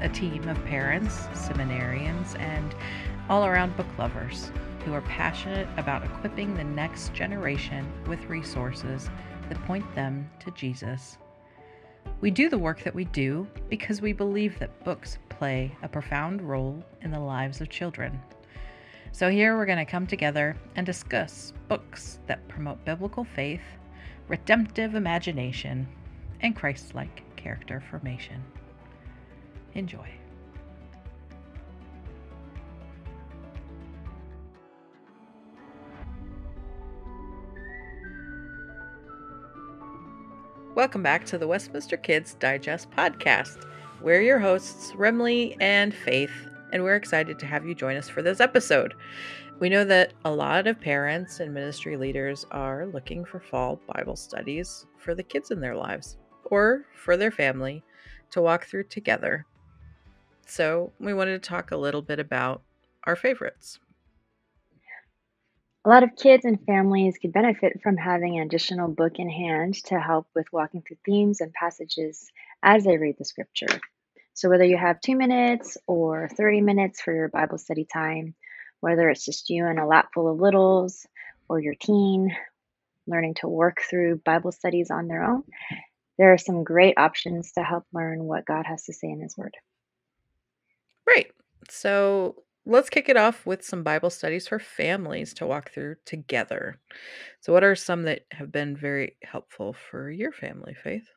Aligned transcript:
a 0.00 0.08
team 0.08 0.48
of 0.48 0.62
parents, 0.64 1.26
seminarians, 1.34 2.38
and 2.38 2.74
all 3.28 3.44
around 3.44 3.76
book 3.76 3.86
lovers 3.98 4.50
who 4.84 4.92
are 4.92 5.02
passionate 5.02 5.68
about 5.76 6.04
equipping 6.04 6.54
the 6.54 6.64
next 6.64 7.12
generation 7.12 7.86
with 8.06 8.24
resources 8.24 9.10
that 9.48 9.62
point 9.64 9.94
them 9.94 10.28
to 10.40 10.50
Jesus. 10.52 11.18
We 12.20 12.30
do 12.30 12.48
the 12.48 12.58
work 12.58 12.82
that 12.82 12.94
we 12.94 13.04
do 13.06 13.46
because 13.68 14.00
we 14.00 14.12
believe 14.12 14.58
that 14.58 14.84
books 14.84 15.18
play 15.28 15.76
a 15.82 15.88
profound 15.88 16.42
role 16.42 16.82
in 17.02 17.10
the 17.10 17.20
lives 17.20 17.60
of 17.60 17.68
children. 17.68 18.20
So, 19.12 19.28
here 19.28 19.56
we're 19.56 19.66
going 19.66 19.78
to 19.78 19.84
come 19.84 20.06
together 20.06 20.56
and 20.76 20.86
discuss 20.86 21.52
books 21.68 22.20
that 22.26 22.46
promote 22.46 22.84
biblical 22.84 23.24
faith, 23.24 23.62
redemptive 24.28 24.94
imagination, 24.94 25.88
and 26.40 26.54
Christ 26.54 26.94
like 26.94 27.24
character 27.36 27.82
formation. 27.90 28.42
Enjoy. 29.74 30.08
Welcome 40.74 41.02
back 41.02 41.26
to 41.26 41.36
the 41.36 41.46
Westminster 41.46 41.96
Kids 41.96 42.34
Digest 42.34 42.90
podcast. 42.92 43.66
We're 44.00 44.22
your 44.22 44.38
hosts, 44.38 44.92
Remley 44.92 45.56
and 45.60 45.92
Faith, 45.92 46.32
and 46.72 46.82
we're 46.82 46.94
excited 46.94 47.38
to 47.40 47.46
have 47.46 47.66
you 47.66 47.74
join 47.74 47.96
us 47.96 48.08
for 48.08 48.22
this 48.22 48.40
episode. 48.40 48.94
We 49.58 49.68
know 49.68 49.84
that 49.84 50.14
a 50.24 50.30
lot 50.30 50.66
of 50.66 50.80
parents 50.80 51.40
and 51.40 51.52
ministry 51.52 51.98
leaders 51.98 52.46
are 52.50 52.86
looking 52.86 53.26
for 53.26 53.40
fall 53.40 53.78
Bible 53.94 54.16
studies 54.16 54.86
for 54.96 55.14
the 55.14 55.22
kids 55.22 55.50
in 55.50 55.60
their 55.60 55.76
lives 55.76 56.16
or 56.44 56.86
for 56.94 57.16
their 57.16 57.30
family 57.30 57.82
to 58.30 58.40
walk 58.40 58.64
through 58.64 58.84
together. 58.84 59.46
So, 60.50 60.90
we 60.98 61.14
wanted 61.14 61.40
to 61.40 61.48
talk 61.48 61.70
a 61.70 61.76
little 61.76 62.02
bit 62.02 62.18
about 62.18 62.62
our 63.04 63.14
favorites. 63.14 63.78
A 65.84 65.88
lot 65.88 66.02
of 66.02 66.16
kids 66.16 66.44
and 66.44 66.58
families 66.66 67.18
could 67.22 67.32
benefit 67.32 67.80
from 67.84 67.96
having 67.96 68.36
an 68.36 68.48
additional 68.48 68.88
book 68.88 69.20
in 69.20 69.30
hand 69.30 69.74
to 69.84 70.00
help 70.00 70.26
with 70.34 70.52
walking 70.52 70.82
through 70.82 70.96
themes 71.06 71.40
and 71.40 71.52
passages 71.52 72.32
as 72.64 72.82
they 72.82 72.98
read 72.98 73.14
the 73.16 73.24
scripture. 73.24 73.80
So, 74.34 74.48
whether 74.48 74.64
you 74.64 74.76
have 74.76 75.00
two 75.00 75.14
minutes 75.14 75.78
or 75.86 76.28
30 76.36 76.62
minutes 76.62 77.00
for 77.00 77.14
your 77.14 77.28
Bible 77.28 77.58
study 77.58 77.84
time, 77.84 78.34
whether 78.80 79.08
it's 79.08 79.24
just 79.24 79.50
you 79.50 79.68
and 79.68 79.78
a 79.78 79.86
lap 79.86 80.08
full 80.12 80.28
of 80.28 80.40
littles 80.40 81.06
or 81.48 81.60
your 81.60 81.76
teen 81.76 82.36
learning 83.06 83.34
to 83.34 83.46
work 83.46 83.82
through 83.88 84.20
Bible 84.24 84.50
studies 84.50 84.90
on 84.90 85.06
their 85.06 85.22
own, 85.22 85.44
there 86.18 86.32
are 86.32 86.38
some 86.38 86.64
great 86.64 86.98
options 86.98 87.52
to 87.52 87.62
help 87.62 87.84
learn 87.92 88.24
what 88.24 88.44
God 88.44 88.66
has 88.66 88.82
to 88.86 88.92
say 88.92 89.08
in 89.08 89.20
His 89.20 89.38
Word. 89.38 89.56
Great. 91.10 91.32
So, 91.68 92.44
let's 92.66 92.88
kick 92.88 93.08
it 93.08 93.16
off 93.16 93.44
with 93.44 93.64
some 93.64 93.82
Bible 93.82 94.10
studies 94.10 94.46
for 94.46 94.60
families 94.60 95.34
to 95.34 95.46
walk 95.46 95.72
through 95.72 95.96
together. 96.04 96.78
So, 97.40 97.52
what 97.52 97.64
are 97.64 97.74
some 97.74 98.04
that 98.04 98.26
have 98.30 98.52
been 98.52 98.76
very 98.76 99.16
helpful 99.24 99.72
for 99.72 100.08
your 100.08 100.30
family, 100.30 100.74
Faith? 100.74 101.08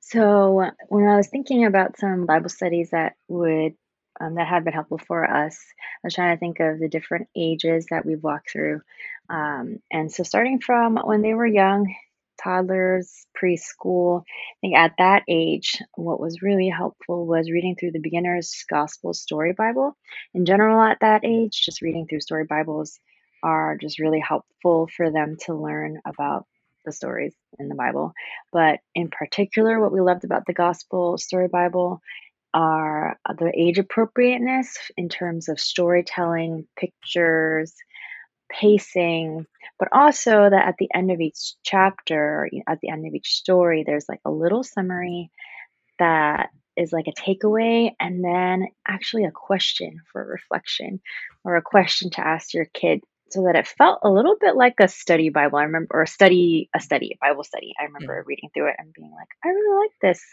So, 0.00 0.70
when 0.88 1.08
I 1.08 1.16
was 1.16 1.28
thinking 1.28 1.64
about 1.64 1.98
some 1.98 2.26
Bible 2.26 2.50
studies 2.50 2.90
that 2.90 3.14
would 3.28 3.74
um, 4.20 4.34
that 4.34 4.48
have 4.48 4.64
been 4.64 4.74
helpful 4.74 4.98
for 4.98 5.24
us, 5.24 5.56
I 5.78 6.00
was 6.04 6.14
trying 6.14 6.36
to 6.36 6.40
think 6.40 6.60
of 6.60 6.78
the 6.80 6.88
different 6.88 7.28
ages 7.36 7.86
that 7.90 8.04
we've 8.04 8.22
walked 8.22 8.50
through. 8.50 8.82
Um, 9.30 9.78
and 9.90 10.12
so, 10.12 10.24
starting 10.24 10.60
from 10.60 10.96
when 10.96 11.22
they 11.22 11.32
were 11.32 11.46
young, 11.46 11.94
toddlers, 12.42 13.26
preschool. 13.40 14.22
I 14.22 14.56
think 14.60 14.76
at 14.76 14.92
that 14.98 15.22
age, 15.28 15.82
what 15.94 16.20
was 16.20 16.42
really 16.42 16.68
helpful 16.68 17.26
was 17.26 17.50
reading 17.50 17.76
through 17.76 17.92
the 17.92 18.00
beginner's 18.00 18.64
gospel 18.70 19.14
story 19.14 19.52
Bible. 19.52 19.96
In 20.34 20.44
general, 20.46 20.80
at 20.80 20.98
that 21.00 21.24
age, 21.24 21.62
just 21.64 21.82
reading 21.82 22.06
through 22.06 22.20
story 22.20 22.44
Bibles 22.44 22.98
are 23.42 23.76
just 23.76 23.98
really 23.98 24.20
helpful 24.20 24.88
for 24.96 25.10
them 25.10 25.36
to 25.46 25.54
learn 25.54 26.00
about 26.04 26.46
the 26.84 26.92
stories 26.92 27.34
in 27.58 27.68
the 27.68 27.74
Bible. 27.74 28.12
But 28.52 28.80
in 28.94 29.08
particular, 29.10 29.80
what 29.80 29.92
we 29.92 30.00
loved 30.00 30.24
about 30.24 30.44
the 30.46 30.54
gospel 30.54 31.18
story 31.18 31.48
Bible 31.48 32.00
are 32.54 33.18
the 33.38 33.52
age 33.54 33.78
appropriateness 33.78 34.76
in 34.96 35.08
terms 35.08 35.48
of 35.48 35.60
storytelling, 35.60 36.66
pictures, 36.76 37.74
pacing, 38.48 39.46
but 39.78 39.88
also 39.92 40.48
that 40.50 40.66
at 40.66 40.76
the 40.78 40.88
end 40.94 41.10
of 41.10 41.20
each 41.20 41.54
chapter, 41.62 42.48
at 42.68 42.78
the 42.80 42.90
end 42.90 43.06
of 43.06 43.14
each 43.14 43.34
story, 43.34 43.84
there's 43.86 44.08
like 44.08 44.20
a 44.24 44.30
little 44.30 44.62
summary 44.62 45.30
that 45.98 46.50
is 46.76 46.92
like 46.92 47.06
a 47.08 47.20
takeaway 47.20 47.90
and 47.98 48.24
then 48.24 48.68
actually 48.86 49.24
a 49.24 49.32
question 49.32 50.00
for 50.12 50.24
reflection 50.24 51.00
or 51.44 51.56
a 51.56 51.62
question 51.62 52.10
to 52.10 52.26
ask 52.26 52.54
your 52.54 52.66
kid 52.66 53.00
so 53.30 53.42
that 53.44 53.56
it 53.56 53.66
felt 53.66 53.98
a 54.02 54.10
little 54.10 54.36
bit 54.40 54.56
like 54.56 54.76
a 54.80 54.88
study 54.88 55.28
bible. 55.28 55.58
I 55.58 55.64
remember 55.64 55.88
or 55.90 56.02
a 56.02 56.06
study 56.06 56.70
a 56.74 56.80
study 56.80 57.18
bible 57.20 57.44
study. 57.44 57.74
I 57.78 57.84
remember 57.84 58.22
mm. 58.22 58.26
reading 58.26 58.48
through 58.54 58.68
it 58.68 58.76
and 58.78 58.92
being 58.92 59.10
like 59.10 59.28
i 59.44 59.48
really 59.48 59.84
like 59.84 59.92
this. 60.00 60.24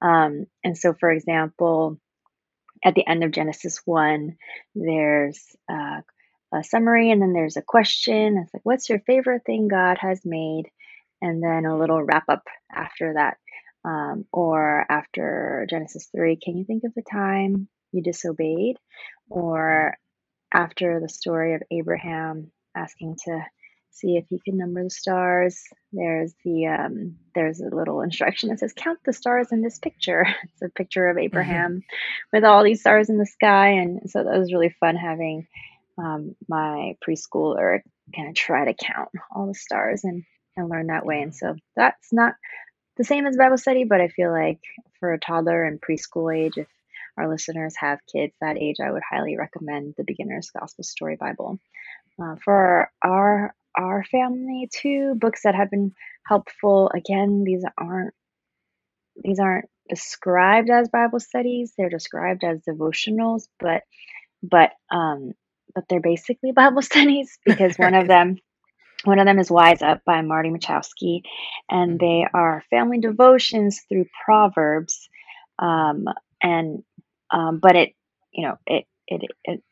Um, 0.00 0.46
and 0.64 0.78
so 0.78 0.94
for 0.94 1.10
example 1.10 1.98
at 2.84 2.94
the 2.94 3.06
end 3.06 3.24
of 3.24 3.32
genesis 3.32 3.80
1 3.84 4.36
there's 4.76 5.44
uh, 5.68 6.00
a 6.52 6.64
summary 6.64 7.10
and 7.10 7.20
then 7.20 7.32
there's 7.32 7.56
a 7.56 7.62
question. 7.62 8.38
It's 8.38 8.54
like, 8.54 8.64
what's 8.64 8.88
your 8.88 9.00
favorite 9.00 9.42
thing 9.44 9.68
God 9.68 9.98
has 10.00 10.20
made? 10.24 10.64
And 11.20 11.42
then 11.42 11.66
a 11.66 11.76
little 11.76 12.02
wrap 12.02 12.24
up 12.28 12.44
after 12.72 13.14
that. 13.14 13.38
Um, 13.84 14.26
or 14.32 14.84
after 14.90 15.66
Genesis 15.70 16.08
3, 16.14 16.36
can 16.42 16.56
you 16.56 16.64
think 16.64 16.84
of 16.84 16.94
the 16.94 17.02
time 17.02 17.68
you 17.92 18.02
disobeyed? 18.02 18.76
Or 19.30 19.96
after 20.52 21.00
the 21.00 21.08
story 21.08 21.54
of 21.54 21.62
Abraham 21.70 22.50
asking 22.74 23.16
to 23.24 23.44
see 23.90 24.16
if 24.16 24.26
he 24.28 24.40
can 24.40 24.56
number 24.56 24.82
the 24.84 24.90
stars, 24.90 25.60
there's 25.92 26.32
the 26.44 26.66
um, 26.66 27.16
there's 27.34 27.60
a 27.60 27.74
little 27.74 28.00
instruction 28.00 28.48
that 28.48 28.60
says 28.60 28.72
count 28.76 28.98
the 29.04 29.12
stars 29.12 29.48
in 29.52 29.62
this 29.62 29.78
picture. 29.78 30.26
It's 30.44 30.62
a 30.62 30.68
picture 30.68 31.06
of 31.06 31.16
mm-hmm. 31.16 31.24
Abraham 31.24 31.72
mm-hmm. 31.72 32.36
with 32.36 32.44
all 32.44 32.64
these 32.64 32.80
stars 32.80 33.08
in 33.10 33.18
the 33.18 33.26
sky, 33.26 33.70
and 33.70 34.08
so 34.10 34.24
that 34.24 34.38
was 34.38 34.52
really 34.52 34.74
fun 34.80 34.96
having 34.96 35.46
um, 35.98 36.36
my 36.48 36.96
preschooler 37.06 37.80
kind 38.14 38.28
of 38.28 38.34
try 38.34 38.64
to 38.64 38.74
count 38.74 39.10
all 39.34 39.46
the 39.46 39.54
stars 39.54 40.04
and, 40.04 40.24
and 40.56 40.68
learn 40.68 40.86
that 40.88 41.04
way. 41.04 41.20
And 41.22 41.34
so 41.34 41.56
that's 41.76 42.12
not 42.12 42.34
the 42.96 43.04
same 43.04 43.26
as 43.26 43.36
Bible 43.36 43.58
study, 43.58 43.84
but 43.84 44.00
I 44.00 44.08
feel 44.08 44.30
like 44.30 44.60
for 45.00 45.12
a 45.12 45.20
toddler 45.20 45.64
and 45.64 45.80
preschool 45.80 46.34
age, 46.34 46.56
if 46.56 46.68
our 47.16 47.28
listeners 47.28 47.74
have 47.76 47.98
kids 48.12 48.32
that 48.40 48.58
age, 48.58 48.76
I 48.82 48.90
would 48.90 49.02
highly 49.08 49.36
recommend 49.36 49.94
the 49.96 50.04
Beginner's 50.04 50.50
Gospel 50.50 50.84
Story 50.84 51.16
Bible. 51.16 51.58
Uh, 52.20 52.36
for 52.44 52.90
our 53.02 53.54
our 53.76 54.02
family, 54.04 54.68
too, 54.72 55.14
books 55.14 55.42
that 55.44 55.54
have 55.54 55.70
been 55.70 55.92
helpful. 56.26 56.90
Again, 56.92 57.44
these 57.44 57.64
aren't 57.76 58.14
these 59.16 59.38
aren't 59.38 59.68
described 59.88 60.70
as 60.70 60.88
Bible 60.88 61.20
studies; 61.20 61.74
they're 61.76 61.88
described 61.88 62.42
as 62.44 62.60
devotionals. 62.68 63.48
But 63.60 63.82
but 64.42 64.72
um, 64.90 65.32
but 65.78 65.88
they're 65.88 66.00
basically 66.00 66.50
Bible 66.56 66.82
studies 66.82 67.38
because 67.46 67.76
one 67.78 67.94
of 67.94 68.08
them 68.08 68.36
one 69.04 69.20
of 69.20 69.26
them 69.26 69.38
is 69.38 69.48
Wise 69.48 69.80
Up 69.80 70.02
by 70.04 70.22
Marty 70.22 70.50
Machowski, 70.50 71.22
and 71.70 72.00
they 72.00 72.26
are 72.34 72.64
family 72.68 72.98
devotions 72.98 73.82
through 73.88 74.06
Proverbs. 74.24 75.08
Um, 75.56 76.06
and 76.42 76.82
um, 77.30 77.60
but 77.62 77.76
it, 77.76 77.94
you 78.32 78.44
know, 78.44 78.58
it 78.66 78.86
it 79.06 79.22
it 79.44 79.62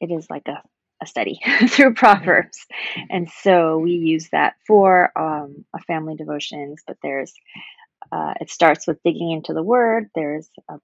it 0.00 0.12
is 0.12 0.30
like 0.30 0.46
a 0.46 0.62
a 1.02 1.06
study 1.06 1.40
through 1.68 1.94
Proverbs, 1.94 2.64
and 3.10 3.28
so 3.42 3.78
we 3.78 3.94
use 3.94 4.28
that 4.30 4.54
for 4.68 5.10
um, 5.18 5.64
a 5.74 5.80
family 5.80 6.14
devotions. 6.14 6.80
But 6.86 6.98
there's 7.02 7.32
uh, 8.12 8.34
it 8.40 8.50
starts 8.50 8.86
with 8.86 9.02
digging 9.04 9.32
into 9.32 9.52
the 9.52 9.64
Word. 9.64 10.10
There's 10.14 10.48
a 10.68 10.74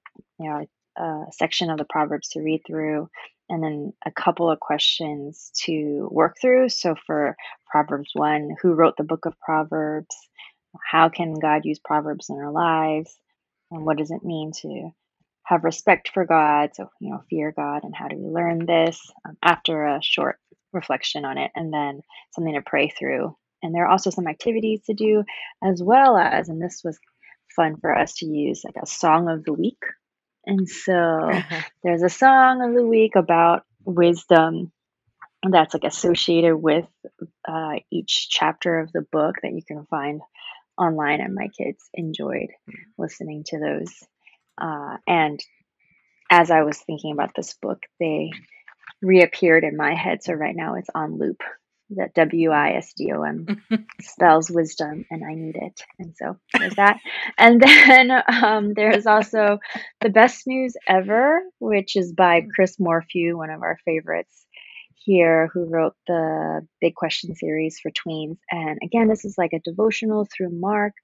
you 0.41 0.51
know 0.51 0.67
a 0.99 1.27
section 1.31 1.71
of 1.71 1.79
the 1.79 1.85
Proverbs 1.85 2.31
to 2.31 2.41
read 2.41 2.63
through, 2.67 3.09
and 3.49 3.63
then 3.63 3.93
a 4.05 4.11
couple 4.11 4.51
of 4.51 4.61
questions 4.61 5.51
to 5.65 6.09
work 6.11 6.37
through. 6.41 6.69
So 6.69 6.95
for 7.07 7.37
Proverbs 7.71 8.11
1, 8.15 8.57
who 8.61 8.73
wrote 8.73 8.97
the 8.97 9.05
book 9.05 9.27
of 9.27 9.39
Proverbs? 9.41 10.17
How 10.91 11.09
can 11.09 11.35
God 11.35 11.65
use 11.65 11.79
Proverbs 11.79 12.29
in 12.29 12.37
our 12.37 12.51
lives? 12.51 13.17
And 13.71 13.85
what 13.85 13.99
does 13.99 14.11
it 14.11 14.25
mean 14.25 14.53
to 14.63 14.91
have 15.45 15.65
respect 15.65 16.11
for 16.13 16.25
God? 16.25 16.71
So, 16.75 16.91
you 17.01 17.11
know, 17.11 17.23
fear 17.31 17.53
God, 17.53 17.85
and 17.85 17.95
how 17.95 18.09
do 18.09 18.17
we 18.17 18.29
learn 18.29 18.67
this? 18.67 19.01
Um, 19.27 19.37
after 19.43 19.87
a 19.87 20.01
short 20.03 20.39
reflection 20.73 21.25
on 21.25 21.39
it, 21.39 21.51
and 21.55 21.73
then 21.73 22.01
something 22.35 22.55
to 22.55 22.63
pray 22.63 22.89
through. 22.89 23.37
And 23.63 23.75
there 23.75 23.85
are 23.85 23.91
also 23.91 24.11
some 24.11 24.27
activities 24.27 24.83
to 24.87 24.95
do, 24.95 25.25
as 25.65 25.83
well 25.83 26.17
as, 26.17 26.49
and 26.49 26.61
this 26.61 26.83
was 26.85 26.99
fun 27.55 27.77
for 27.81 27.97
us 27.97 28.15
to 28.17 28.27
use, 28.27 28.63
like 28.65 28.77
a 28.81 28.87
song 28.87 29.29
of 29.29 29.45
the 29.45 29.53
week 29.53 29.79
and 30.47 30.69
so 30.69 31.31
there's 31.83 32.03
a 32.03 32.09
song 32.09 32.63
of 32.63 32.75
the 32.75 32.87
week 32.87 33.17
about 33.17 33.65
wisdom. 33.85 34.73
that's 35.49 35.75
like 35.75 35.85
associated 35.85 36.57
with 36.57 36.87
uh, 37.47 37.75
each 37.91 38.29
chapter 38.31 38.81
of 38.81 38.93
the 38.93 39.03
book 39.13 39.37
that 39.43 39.53
you 39.53 39.63
can 39.67 39.87
find 39.87 40.21
online, 40.79 41.21
and 41.21 41.35
my 41.35 41.49
kids 41.49 41.89
enjoyed 41.95 42.49
listening 42.99 43.45
to 43.47 43.59
those. 43.59 43.93
Uh, 44.61 44.97
and 45.07 45.41
as 46.31 46.51
I 46.51 46.63
was 46.63 46.79
thinking 46.79 47.13
about 47.13 47.35
this 47.35 47.55
book, 47.55 47.83
they 48.01 48.31
reappeared 49.03 49.65
in 49.65 49.77
my 49.77 49.95
head. 49.95 50.23
So 50.23 50.33
right 50.33 50.57
now 50.57 50.75
it's 50.75 50.91
on 50.95 51.19
loop. 51.19 51.43
That 51.91 52.15
W 52.15 52.51
I 52.51 52.73
S 52.73 52.93
D 52.95 53.13
O 53.13 53.23
M 53.23 53.63
spells 54.01 54.51
wisdom, 54.51 55.05
and 55.11 55.25
I 55.25 55.35
need 55.35 55.57
it. 55.57 55.81
And 55.99 56.15
so 56.17 56.37
there's 56.59 56.75
that. 56.75 56.99
And 57.39 57.61
then 57.63 58.11
um, 58.27 58.75
there's 58.75 59.07
also 59.07 59.59
the 60.01 60.09
best 60.09 60.47
news 60.47 60.75
ever, 60.89 61.43
which 61.61 61.95
is 61.95 62.13
by 62.13 62.43
Chris 62.55 62.81
Morphew, 62.81 63.37
one 63.37 63.51
of 63.51 63.63
our 63.63 63.79
favorites 63.85 64.47
here, 64.97 65.49
who 65.55 65.65
wrote 65.65 65.95
the 66.09 66.67
Big 66.81 66.97
Question 66.97 67.37
series 67.37 67.79
for 67.79 67.93
tweens. 67.93 68.39
And 68.51 68.79
again, 68.83 69.07
this 69.07 69.25
is 69.25 69.39
like 69.39 69.53
a 69.53 69.61
devotional 69.61 70.27
through 70.27 70.51
Mark 70.51 70.95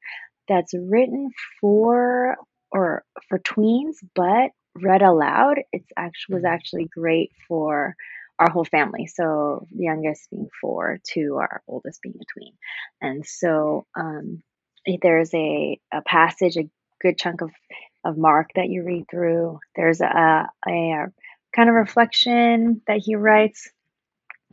that's 0.48 0.74
written 0.74 1.30
for 1.60 2.36
or 2.72 3.04
for 3.28 3.38
tweens, 3.38 3.96
but 4.14 4.50
read 4.74 5.02
aloud. 5.02 5.60
It's 5.72 5.90
actually 5.96 6.36
was 6.36 6.44
actually 6.44 6.88
great 6.92 7.30
for 7.46 7.94
our 8.42 8.50
whole 8.50 8.64
family. 8.64 9.06
So 9.06 9.66
the 9.70 9.84
youngest 9.84 10.30
being 10.30 10.48
four 10.60 10.98
to 11.12 11.36
our 11.36 11.62
oldest 11.68 12.02
being 12.02 12.16
a 12.20 12.24
tween. 12.32 12.54
And 13.00 13.24
so 13.24 13.86
um, 13.96 14.42
there's 15.00 15.32
a, 15.32 15.80
a 15.92 16.02
passage, 16.02 16.56
a 16.56 16.68
good 17.00 17.18
chunk 17.18 17.40
of, 17.40 17.50
of 18.04 18.18
Mark 18.18 18.50
that 18.56 18.68
you 18.68 18.82
read 18.82 19.04
through. 19.08 19.60
There's 19.76 20.00
a, 20.00 20.06
a, 20.06 20.70
a 20.70 21.06
kind 21.54 21.68
of 21.68 21.74
reflection 21.74 22.82
that 22.86 22.98
he 22.98 23.14
writes, 23.14 23.70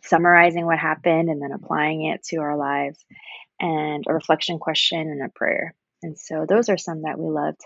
summarizing 0.03 0.65
what 0.65 0.77
happened 0.77 1.29
and 1.29 1.41
then 1.41 1.51
applying 1.51 2.05
it 2.05 2.23
to 2.25 2.37
our 2.37 2.57
lives, 2.57 3.03
and 3.59 4.03
a 4.07 4.13
reflection 4.13 4.59
question 4.59 5.01
and 5.01 5.23
a 5.23 5.29
prayer. 5.29 5.73
And 6.03 6.17
so 6.17 6.45
those 6.47 6.69
are 6.69 6.77
some 6.77 7.01
that 7.01 7.19
we 7.19 7.29
loved. 7.29 7.61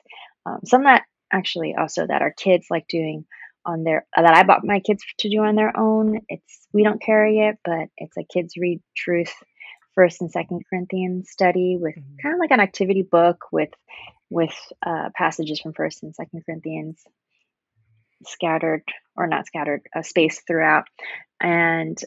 Um, 0.46 0.60
some 0.66 0.84
that 0.84 1.04
actually 1.32 1.76
also 1.76 2.08
that 2.08 2.22
our 2.22 2.32
kids 2.32 2.68
like 2.70 2.88
doing 2.88 3.26
on 3.66 3.84
their 3.84 4.06
that 4.16 4.36
I 4.36 4.44
bought 4.44 4.66
my 4.66 4.80
kids 4.80 5.04
to 5.20 5.30
do 5.30 5.40
on 5.40 5.56
their 5.56 5.78
own. 5.78 6.20
It's 6.30 6.68
we 6.74 6.84
don't 6.84 7.02
carry 7.02 7.40
it, 7.40 7.58
but 7.64 7.90
it's 7.98 8.18
a 8.18 8.24
kids 8.24 8.56
read 8.58 8.82
truth 8.96 9.34
first 9.96 10.22
and 10.22 10.32
second 10.32 10.64
Corinthians 10.70 11.30
study 11.30 11.78
with 11.80 11.96
mm-hmm. 11.96 12.16
kind 12.22 12.34
of 12.34 12.40
like 12.40 12.52
an 12.52 12.60
activity 12.60 13.04
book 13.04 13.46
with 13.52 13.70
with 14.30 14.56
uh, 14.86 15.10
passages 15.16 15.60
from 15.60 15.74
first 15.74 16.04
and 16.04 16.16
second 16.16 16.44
Corinthians 16.46 17.02
scattered 18.26 18.84
or 19.16 19.28
not 19.28 19.46
scattered 19.46 19.82
a 19.96 20.00
uh, 20.00 20.02
space 20.02 20.42
throughout 20.48 20.86
and 21.42 21.98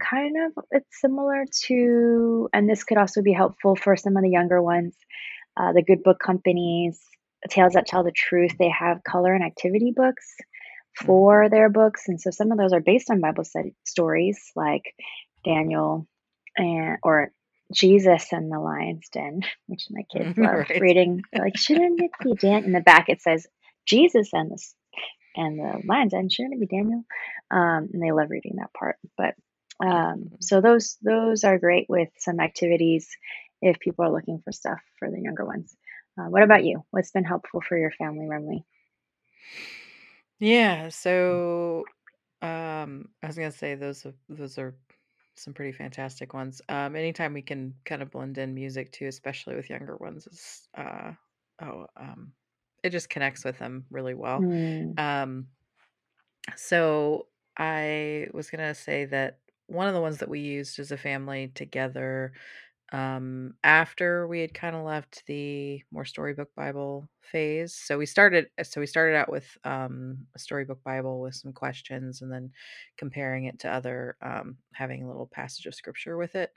kind 0.00 0.34
of 0.44 0.64
it's 0.72 1.00
similar 1.00 1.44
to 1.62 2.48
and 2.52 2.68
this 2.68 2.82
could 2.82 2.98
also 2.98 3.22
be 3.22 3.32
helpful 3.32 3.76
for 3.76 3.96
some 3.96 4.16
of 4.16 4.22
the 4.22 4.30
younger 4.30 4.60
ones 4.60 4.96
uh, 5.56 5.72
the 5.72 5.82
good 5.82 6.02
book 6.02 6.18
companies 6.18 7.00
Tales 7.48 7.72
That 7.72 7.86
Tell 7.86 8.04
the 8.04 8.12
Truth, 8.12 8.56
they 8.58 8.68
have 8.68 9.02
color 9.04 9.32
and 9.32 9.44
activity 9.44 9.92
books 9.94 10.36
for 10.94 11.48
their 11.48 11.68
books. 11.68 12.08
And 12.08 12.20
so 12.20 12.30
some 12.30 12.52
of 12.52 12.58
those 12.58 12.72
are 12.72 12.80
based 12.80 13.10
on 13.10 13.20
Bible 13.20 13.44
study 13.44 13.74
stories 13.84 14.52
like 14.56 14.94
Daniel 15.44 16.06
and 16.56 16.98
or 17.02 17.32
Jesus 17.72 18.32
and 18.32 18.50
the 18.50 18.58
Lion's 18.58 19.08
Den, 19.12 19.42
which 19.66 19.86
my 19.90 20.02
kids 20.12 20.36
love 20.36 20.66
right. 20.68 20.80
reading. 20.80 21.22
They're 21.32 21.44
like, 21.44 21.56
shouldn't 21.56 22.00
it 22.00 22.10
be 22.22 22.34
Dan? 22.34 22.64
In 22.64 22.72
the 22.72 22.80
back 22.80 23.08
it 23.08 23.22
says 23.22 23.46
Jesus 23.86 24.30
and 24.32 24.50
the 24.50 24.62
and 25.36 25.58
the 25.58 25.80
Lion's 25.86 26.12
Den. 26.12 26.28
Shouldn't 26.28 26.54
it 26.54 26.60
be 26.60 26.76
Daniel? 26.76 27.04
Um, 27.50 27.88
and 27.92 28.02
they 28.02 28.12
love 28.12 28.30
reading 28.30 28.56
that 28.56 28.72
part. 28.72 28.96
But 29.16 29.34
um, 29.80 29.90
mm-hmm. 29.90 30.34
so 30.40 30.60
those 30.60 30.96
those 31.02 31.44
are 31.44 31.58
great 31.58 31.86
with 31.88 32.08
some 32.18 32.40
activities 32.40 33.08
if 33.62 33.78
people 33.78 34.04
are 34.04 34.12
looking 34.12 34.40
for 34.44 34.52
stuff 34.52 34.80
for 34.98 35.10
the 35.10 35.20
younger 35.20 35.44
ones. 35.44 35.74
Uh, 36.18 36.28
what 36.28 36.42
about 36.42 36.64
you? 36.64 36.84
What's 36.90 37.12
been 37.12 37.24
helpful 37.24 37.60
for 37.60 37.78
your 37.78 37.92
family, 37.92 38.26
Remley? 38.26 38.64
Yeah, 40.40 40.88
so 40.88 41.92
um 42.42 43.10
I 43.22 43.26
was 43.28 43.36
gonna 43.36 43.52
say 43.52 43.74
those 43.74 44.06
are 44.06 44.14
those 44.28 44.58
are 44.58 44.76
some 45.36 45.54
pretty 45.54 45.72
fantastic 45.72 46.34
ones. 46.34 46.62
Um 46.68 46.96
anytime 46.96 47.34
we 47.34 47.42
can 47.42 47.74
kind 47.84 48.02
of 48.02 48.10
blend 48.10 48.38
in 48.38 48.54
music 48.54 48.92
too, 48.92 49.06
especially 49.06 49.56
with 49.56 49.70
younger 49.70 49.96
ones, 49.96 50.26
is 50.26 50.68
uh 50.74 51.12
oh 51.62 51.86
um 51.96 52.34
it 52.82 52.90
just 52.90 53.10
connects 53.10 53.44
with 53.44 53.58
them 53.58 53.86
really 53.90 54.14
well. 54.14 54.46
Mm. 54.46 54.98
Um 54.98 55.48
so 56.56 57.28
I 57.56 58.28
was 58.32 58.50
gonna 58.50 58.74
say 58.74 59.04
that 59.06 59.40
one 59.66 59.86
of 59.88 59.94
the 59.94 60.00
ones 60.00 60.18
that 60.18 60.28
we 60.28 60.40
used 60.40 60.78
as 60.78 60.90
a 60.92 60.96
family 60.96 61.48
together 61.48 62.32
um, 62.92 63.54
after 63.62 64.26
we 64.26 64.40
had 64.40 64.52
kind 64.52 64.74
of 64.74 64.84
left 64.84 65.22
the 65.26 65.82
more 65.92 66.04
storybook 66.04 66.48
Bible 66.56 67.08
phase. 67.20 67.74
So 67.74 67.96
we 67.98 68.06
started 68.06 68.46
uh, 68.58 68.64
so 68.64 68.80
we 68.80 68.86
started 68.86 69.16
out 69.16 69.30
with 69.30 69.46
um, 69.64 70.26
a 70.34 70.38
storybook 70.38 70.82
Bible 70.82 71.20
with 71.20 71.34
some 71.34 71.52
questions 71.52 72.22
and 72.22 72.32
then 72.32 72.50
comparing 72.96 73.44
it 73.44 73.60
to 73.60 73.70
other 73.70 74.16
um, 74.22 74.56
having 74.74 75.04
a 75.04 75.06
little 75.06 75.30
passage 75.32 75.66
of 75.66 75.74
scripture 75.74 76.16
with 76.16 76.34
it. 76.34 76.50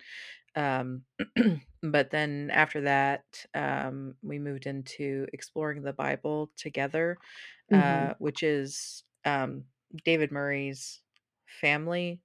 Um, 0.56 1.04
but 1.84 2.10
then 2.10 2.50
after 2.52 2.82
that, 2.82 3.24
um, 3.54 4.16
we 4.24 4.40
moved 4.40 4.66
into 4.66 5.28
exploring 5.34 5.84
the 5.84 5.94
Bible 5.94 6.52
together, 6.58 7.18
mm-hmm. 7.72 8.10
uh, 8.10 8.14
which 8.18 8.42
is 8.44 9.04
um, 9.26 9.64
David 10.04 10.32
Murray's 10.32 11.02
family 11.62 12.22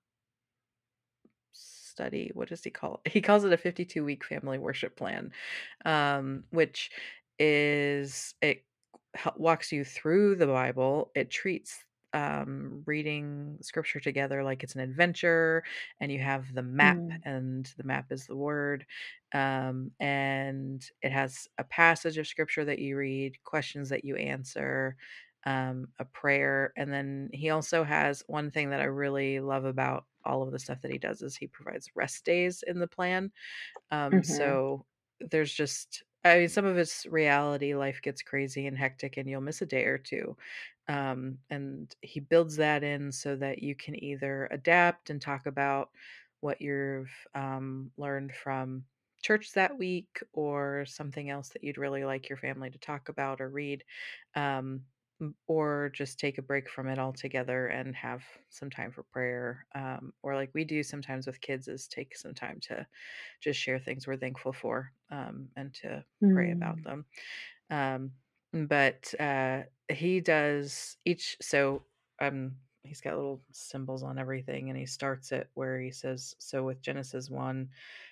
study. 1.98 2.30
What 2.34 2.48
does 2.48 2.62
he 2.62 2.70
call 2.70 3.00
it? 3.04 3.12
He 3.12 3.20
calls 3.20 3.44
it 3.44 3.52
a 3.52 3.56
52 3.56 4.04
week 4.04 4.24
family 4.24 4.58
worship 4.58 4.96
plan, 4.96 5.32
um, 5.84 6.44
which 6.50 6.90
is 7.38 8.34
it 8.40 8.64
walks 9.36 9.72
you 9.72 9.84
through 9.84 10.36
the 10.36 10.46
Bible. 10.46 11.10
It 11.16 11.30
treats 11.30 11.84
um, 12.14 12.82
reading 12.86 13.58
scripture 13.60 14.00
together 14.00 14.42
like 14.44 14.62
it's 14.62 14.76
an 14.76 14.80
adventure, 14.80 15.64
and 16.00 16.10
you 16.12 16.20
have 16.20 16.54
the 16.54 16.62
map, 16.62 16.96
mm. 16.96 17.18
and 17.24 17.70
the 17.76 17.84
map 17.84 18.12
is 18.12 18.26
the 18.26 18.36
word. 18.36 18.86
Um, 19.34 19.90
and 20.00 20.82
it 21.02 21.10
has 21.10 21.48
a 21.58 21.64
passage 21.64 22.16
of 22.16 22.26
scripture 22.28 22.64
that 22.64 22.78
you 22.78 22.96
read, 22.96 23.42
questions 23.44 23.88
that 23.88 24.04
you 24.04 24.16
answer, 24.16 24.96
um, 25.44 25.88
a 25.98 26.04
prayer. 26.04 26.72
And 26.76 26.92
then 26.92 27.30
he 27.32 27.50
also 27.50 27.84
has 27.84 28.22
one 28.26 28.50
thing 28.50 28.70
that 28.70 28.80
I 28.80 28.84
really 28.84 29.40
love 29.40 29.64
about 29.64 30.04
all 30.24 30.42
of 30.42 30.52
the 30.52 30.58
stuff 30.58 30.82
that 30.82 30.90
he 30.90 30.98
does 30.98 31.22
is 31.22 31.36
he 31.36 31.46
provides 31.46 31.90
rest 31.94 32.24
days 32.24 32.62
in 32.66 32.78
the 32.78 32.86
plan. 32.86 33.30
Um, 33.90 34.12
mm-hmm. 34.12 34.22
So 34.22 34.84
there's 35.20 35.52
just, 35.52 36.02
I 36.24 36.38
mean, 36.38 36.48
some 36.48 36.64
of 36.64 36.76
it's 36.76 37.06
reality. 37.06 37.74
Life 37.74 38.00
gets 38.02 38.22
crazy 38.22 38.66
and 38.66 38.76
hectic, 38.76 39.16
and 39.16 39.28
you'll 39.28 39.40
miss 39.40 39.62
a 39.62 39.66
day 39.66 39.84
or 39.84 39.98
two. 39.98 40.36
Um, 40.88 41.38
and 41.50 41.94
he 42.00 42.20
builds 42.20 42.56
that 42.56 42.82
in 42.82 43.12
so 43.12 43.36
that 43.36 43.62
you 43.62 43.74
can 43.74 44.02
either 44.02 44.48
adapt 44.50 45.10
and 45.10 45.20
talk 45.20 45.46
about 45.46 45.90
what 46.40 46.60
you've 46.60 47.12
um, 47.34 47.90
learned 47.96 48.32
from 48.34 48.84
church 49.22 49.52
that 49.52 49.76
week 49.76 50.22
or 50.32 50.84
something 50.86 51.28
else 51.30 51.48
that 51.50 51.64
you'd 51.64 51.78
really 51.78 52.04
like 52.04 52.28
your 52.28 52.38
family 52.38 52.70
to 52.70 52.78
talk 52.78 53.08
about 53.08 53.40
or 53.40 53.48
read. 53.48 53.84
Um, 54.34 54.82
or 55.46 55.90
just 55.94 56.18
take 56.18 56.38
a 56.38 56.42
break 56.42 56.68
from 56.68 56.88
it 56.88 56.98
altogether 56.98 57.68
and 57.68 57.94
have 57.94 58.22
some 58.50 58.70
time 58.70 58.90
for 58.90 59.02
prayer 59.04 59.66
um, 59.74 60.12
or 60.22 60.34
like 60.34 60.50
we 60.54 60.64
do 60.64 60.82
sometimes 60.82 61.26
with 61.26 61.40
kids 61.40 61.68
is 61.68 61.88
take 61.88 62.16
some 62.16 62.34
time 62.34 62.58
to 62.60 62.86
just 63.40 63.58
share 63.58 63.78
things 63.78 64.06
we're 64.06 64.16
thankful 64.16 64.52
for 64.52 64.92
um, 65.10 65.48
and 65.56 65.74
to 65.74 66.04
mm. 66.22 66.32
pray 66.32 66.52
about 66.52 66.76
mm. 66.78 66.84
them 66.84 67.04
um, 67.70 68.10
but 68.68 69.12
uh, 69.20 69.62
he 69.88 70.20
does 70.20 70.96
each 71.04 71.36
so 71.40 71.82
um 72.20 72.52
he's 72.84 73.00
got 73.00 73.14
little 73.14 73.42
symbols 73.52 74.02
on 74.02 74.18
everything 74.18 74.70
and 74.70 74.78
he 74.78 74.86
starts 74.86 75.32
it 75.32 75.48
where 75.54 75.80
he 75.80 75.90
says 75.90 76.34
so 76.38 76.62
with 76.62 76.80
genesis 76.80 77.28
1 77.28 77.68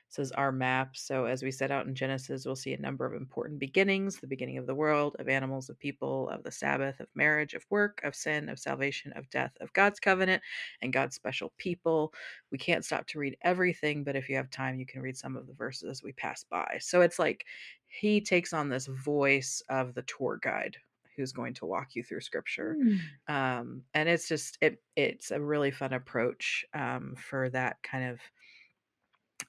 says 0.08 0.32
our 0.32 0.52
map. 0.52 0.96
So, 0.96 1.26
as 1.26 1.42
we 1.42 1.50
set 1.50 1.70
out 1.70 1.86
in 1.86 1.94
Genesis, 1.94 2.46
we'll 2.46 2.56
see 2.56 2.72
a 2.72 2.80
number 2.80 3.04
of 3.04 3.14
important 3.14 3.58
beginnings 3.58 4.16
the 4.16 4.26
beginning 4.26 4.58
of 4.58 4.66
the 4.66 4.74
world, 4.74 5.16
of 5.18 5.28
animals, 5.28 5.68
of 5.68 5.78
people, 5.78 6.28
of 6.28 6.42
the 6.42 6.50
Sabbath, 6.50 7.00
of 7.00 7.08
marriage, 7.14 7.54
of 7.54 7.66
work, 7.70 8.00
of 8.04 8.14
sin, 8.14 8.48
of 8.48 8.58
salvation, 8.58 9.12
of 9.12 9.28
death, 9.30 9.52
of 9.60 9.72
God's 9.72 10.00
covenant, 10.00 10.42
and 10.82 10.92
God's 10.92 11.16
special 11.16 11.52
people. 11.58 12.12
We 12.50 12.58
can't 12.58 12.84
stop 12.84 13.06
to 13.08 13.18
read 13.18 13.36
everything, 13.42 14.04
but 14.04 14.16
if 14.16 14.28
you 14.28 14.36
have 14.36 14.50
time, 14.50 14.78
you 14.78 14.86
can 14.86 15.02
read 15.02 15.16
some 15.16 15.36
of 15.36 15.46
the 15.46 15.54
verses 15.54 15.90
as 15.90 16.02
we 16.02 16.12
pass 16.12 16.44
by. 16.44 16.78
So, 16.80 17.00
it's 17.00 17.18
like 17.18 17.44
he 17.86 18.20
takes 18.20 18.52
on 18.52 18.68
this 18.68 18.86
voice 18.86 19.62
of 19.68 19.94
the 19.94 20.02
tour 20.02 20.38
guide 20.42 20.76
who's 21.16 21.32
going 21.32 21.54
to 21.54 21.64
walk 21.64 21.94
you 21.94 22.02
through 22.02 22.20
scripture 22.20 22.76
mm. 22.78 22.98
um, 23.32 23.80
and 23.94 24.06
it's 24.06 24.28
just 24.28 24.58
it 24.60 24.82
it's 24.96 25.30
a 25.30 25.40
really 25.40 25.70
fun 25.70 25.94
approach 25.94 26.62
um, 26.74 27.14
for 27.16 27.48
that 27.48 27.78
kind 27.82 28.04
of 28.10 28.20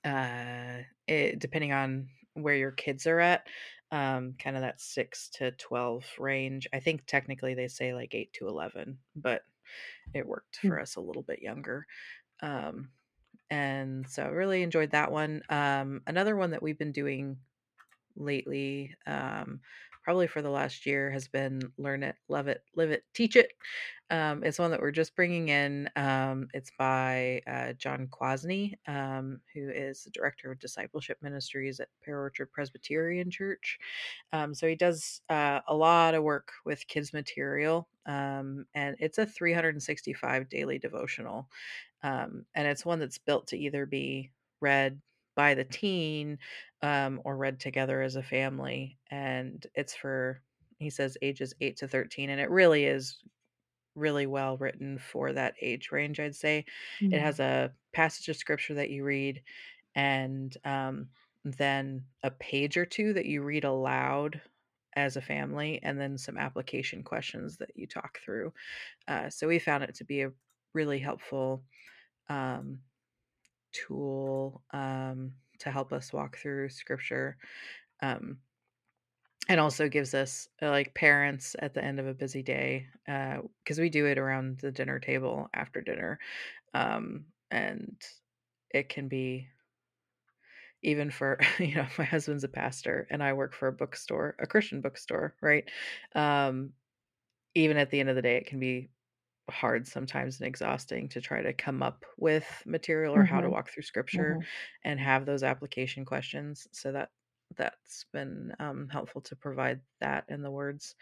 uh, 0.06 0.84
it, 1.08 1.40
depending 1.40 1.72
on 1.72 2.10
where 2.34 2.56
your 2.56 2.72
kids 2.72 3.08
are 3.08 3.20
at, 3.20 3.48
um, 3.92 4.36
kind 4.38 4.56
of 4.56 4.62
that 4.62 4.82
six 4.82 5.30
to 5.36 5.52
12 5.52 6.06
range. 6.20 6.68
I 6.74 6.80
think 6.80 7.06
technically 7.06 7.54
they 7.54 7.68
say 7.68 7.94
like 7.94 8.14
eight 8.14 8.34
to 8.34 8.48
11, 8.48 8.98
but 9.16 9.44
it 10.14 10.28
worked 10.28 10.60
hmm. 10.62 10.70
for 10.70 10.80
us 10.80 10.96
a 10.96 11.02
little 11.02 11.24
bit 11.24 11.42
younger. 11.42 11.86
Um, 12.42 12.90
and 13.50 14.08
so 14.10 14.24
I 14.24 14.28
really 14.28 14.62
enjoyed 14.62 14.92
that 14.92 15.12
one. 15.12 15.42
Um, 15.50 16.02
another 16.06 16.36
one 16.36 16.52
that 16.52 16.62
we've 16.62 16.78
been 16.78 16.92
doing 16.92 17.38
lately, 18.16 18.94
um, 19.06 19.62
probably 20.08 20.26
for 20.26 20.42
the 20.42 20.50
last 20.50 20.86
year, 20.86 21.12
has 21.12 21.28
been 21.28 21.62
Learn 21.78 22.02
It, 22.02 22.16
Love 22.30 22.48
It, 22.48 22.64
Live 22.78 22.92
It, 22.92 23.04
Teach 23.14 23.36
It. 23.36 23.52
Um, 24.10 24.42
it's 24.42 24.58
one 24.58 24.72
that 24.72 24.80
we're 24.80 24.92
just 24.92 25.18
bringing 25.18 25.50
in. 25.50 25.90
Um, 25.98 26.48
it's 26.54 26.72
by 26.80 27.42
uh, 27.46 27.74
John 27.74 28.08
Kwasny, 28.08 28.76
um, 28.88 29.42
who 29.54 29.70
is 29.70 30.06
the 30.06 30.12
director 30.12 30.50
of 30.50 30.60
discipleship 30.60 31.18
ministries 31.22 31.82
at 31.82 31.90
Pear 32.02 32.22
Orchard 32.22 32.54
Presbyterian 32.54 33.30
Church. 33.30 33.80
Um, 34.32 34.56
so 34.56 34.66
he 34.66 34.76
does 34.76 35.20
uh, 35.30 35.60
a 35.68 35.76
lot 35.76 36.16
of 36.16 36.24
work 36.24 36.54
with 36.64 36.88
kids' 36.88 37.12
material, 37.12 37.90
um, 38.06 38.66
and 38.76 38.96
it's 39.02 39.18
a 39.18 39.26
365 39.26 40.48
daily 40.48 40.80
devotional. 40.80 41.50
Um, 42.02 42.46
and 42.56 42.66
it's 42.66 42.86
one 42.86 43.00
that's 43.00 43.18
built 43.18 43.48
to 43.48 43.58
either 43.58 43.86
be 43.86 44.32
read 44.62 45.02
by 45.38 45.54
the 45.54 45.64
teen 45.64 46.40
um, 46.82 47.22
or 47.24 47.38
read 47.38 47.60
together 47.60 48.02
as 48.02 48.16
a 48.16 48.24
family. 48.24 48.98
And 49.12 49.66
it's 49.76 49.96
for, 49.96 50.42
he 50.80 50.90
says, 50.90 51.18
ages 51.22 51.54
8 51.62 51.78
to 51.78 51.88
13. 51.88 52.32
And 52.32 52.42
it 52.42 52.50
really 52.50 52.86
is 52.86 53.20
really 53.96 54.26
well 54.26 54.58
written 54.58 54.98
for 54.98 55.32
that 55.32 55.54
age 55.62 55.92
range, 55.92 56.20
I'd 56.20 56.36
say. 56.36 56.66
Mm-hmm. 57.02 57.14
It 57.14 57.22
has 57.22 57.40
a 57.40 57.72
passage 57.94 58.28
of 58.30 58.36
scripture 58.36 58.74
that 58.74 58.90
you 58.90 59.04
read 59.04 59.42
and 59.96 60.56
um, 60.66 61.08
then 61.46 62.04
a 62.24 62.32
page 62.32 62.76
or 62.76 62.86
two 62.86 63.14
that 63.14 63.26
you 63.26 63.44
read 63.44 63.64
aloud 63.64 64.42
as 64.96 65.16
a 65.16 65.22
family, 65.22 65.80
and 65.84 66.02
then 66.02 66.18
some 66.18 66.40
application 66.40 67.04
questions 67.04 67.58
that 67.58 67.70
you 67.76 67.86
talk 67.86 68.18
through. 68.26 68.52
Uh, 69.08 69.30
so 69.30 69.48
we 69.48 69.60
found 69.60 69.84
it 69.84 69.94
to 69.94 70.04
be 70.04 70.24
a 70.24 70.32
really 70.74 70.98
helpful 70.98 71.62
um, 72.30 72.80
tool 73.72 74.64
um, 74.72 75.34
to 75.60 75.72
help 75.72 75.94
us 75.94 76.14
walk 76.14 76.38
through 76.38 76.70
scripture. 76.70 77.38
Um, 78.02 78.40
and 79.50 79.60
also 79.60 79.88
gives 79.88 80.14
us 80.14 80.50
uh, 80.62 80.70
like 80.70 80.94
parents 80.94 81.56
at 81.60 81.74
the 81.74 81.84
end 81.84 82.00
of 82.00 82.08
a 82.08 82.14
busy 82.14 82.44
day 82.44 82.88
because 83.06 83.80
uh, 83.80 83.82
we 83.82 83.90
do 83.90 84.06
it 84.06 84.18
around 84.18 84.60
the 84.60 84.72
dinner 84.72 85.00
table 85.00 85.50
after 85.54 85.82
dinner 85.82 86.20
um, 86.74 87.26
and 87.52 88.02
it 88.72 88.90
can 88.90 89.08
be 89.08 89.48
even 90.84 91.10
for 91.10 91.40
you 91.60 91.76
know 91.76 91.88
my 91.98 92.04
husband's 92.04 92.44
a 92.44 92.50
pastor 92.50 93.08
and 93.10 93.24
i 93.24 93.34
work 93.34 93.54
for 93.54 93.68
a 93.68 93.74
bookstore 93.74 94.36
a 94.40 94.48
christian 94.48 94.82
bookstore 94.82 95.34
right 95.42 95.70
um, 96.16 96.74
even 97.56 97.78
at 97.78 97.90
the 97.90 98.00
end 98.00 98.10
of 98.10 98.16
the 98.16 98.22
day 98.22 98.38
it 98.38 98.48
can 98.48 98.60
be 98.60 98.90
hard 99.50 99.88
sometimes 99.88 100.40
and 100.40 100.48
exhausting 100.48 101.08
to 101.10 101.22
try 101.22 101.42
to 101.42 101.54
come 101.54 101.82
up 101.82 102.06
with 102.18 102.46
material 102.66 103.16
or 103.16 103.24
mm-hmm. 103.24 103.34
how 103.34 103.40
to 103.40 103.48
mm-hmm. 103.48 103.56
walk 103.56 103.70
through 103.70 103.84
scripture 103.84 104.38
mm-hmm. 104.40 104.90
and 104.90 105.00
have 105.00 105.26
those 105.26 105.44
application 105.44 106.04
questions 106.06 106.68
so 106.72 106.92
that 106.92 107.10
that's 107.56 108.06
been 108.12 108.54
um, 108.60 108.90
helpful 108.92 109.22
to 109.22 109.36
provide 109.36 109.80
that 110.02 110.26
in 110.28 110.42
the 110.42 110.52
words 110.52 110.96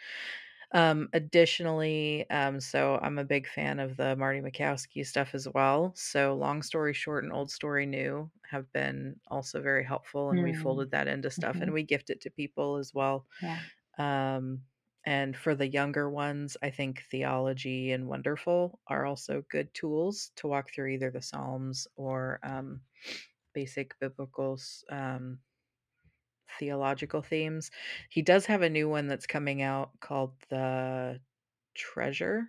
um, 0.72 1.08
additionally 1.12 2.28
um, 2.30 2.60
so 2.60 2.98
i'm 3.02 3.18
a 3.18 3.24
big 3.24 3.48
fan 3.48 3.80
of 3.80 3.96
the 3.96 4.14
Marty 4.16 4.40
Machowski 4.40 5.04
stuff 5.04 5.34
as 5.34 5.48
well 5.54 5.92
so 5.96 6.34
long 6.34 6.62
story 6.62 6.94
short 6.94 7.24
and 7.24 7.32
old 7.32 7.50
story 7.50 7.86
new 7.86 8.30
have 8.48 8.70
been 8.72 9.16
also 9.28 9.60
very 9.60 9.84
helpful 9.84 10.30
and 10.30 10.38
mm. 10.38 10.44
we 10.44 10.54
folded 10.54 10.90
that 10.92 11.08
into 11.08 11.30
stuff 11.30 11.54
mm-hmm. 11.54 11.62
and 11.64 11.72
we 11.72 11.82
gift 11.82 12.10
it 12.10 12.20
to 12.20 12.30
people 12.30 12.76
as 12.76 12.94
well 12.94 13.26
yeah. 13.42 13.58
um, 13.98 14.60
and 15.06 15.36
for 15.36 15.54
the 15.54 15.68
younger 15.68 16.10
ones, 16.10 16.56
I 16.62 16.70
think 16.70 17.04
The 17.12 17.24
Ology 17.24 17.92
and 17.92 18.08
wonderful 18.08 18.80
are 18.88 19.06
also 19.06 19.44
good 19.48 19.72
tools 19.72 20.32
to 20.36 20.48
walk 20.48 20.72
through 20.74 20.88
either 20.88 21.12
the 21.12 21.22
Psalms 21.22 21.86
or 21.94 22.40
um, 22.42 22.80
basic 23.54 23.98
biblical 24.00 24.58
um, 24.90 25.38
theological 26.58 27.22
themes. 27.22 27.70
He 28.10 28.20
does 28.20 28.46
have 28.46 28.62
a 28.62 28.68
new 28.68 28.88
one 28.88 29.06
that's 29.06 29.28
coming 29.28 29.62
out 29.62 29.90
called 30.00 30.32
The 30.50 31.20
Treasure. 31.76 32.48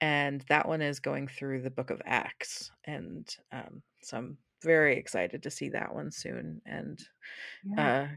And 0.00 0.44
that 0.48 0.68
one 0.68 0.82
is 0.82 1.00
going 1.00 1.26
through 1.26 1.62
the 1.62 1.70
book 1.70 1.90
of 1.90 2.02
Acts. 2.04 2.70
And 2.84 3.26
um, 3.50 3.82
so 4.02 4.18
I'm 4.18 4.38
very 4.62 4.98
excited 4.98 5.42
to 5.42 5.50
see 5.50 5.70
that 5.70 5.94
one 5.94 6.12
soon 6.12 6.60
and 6.66 7.00
yeah. 7.64 8.02
uh, 8.02 8.08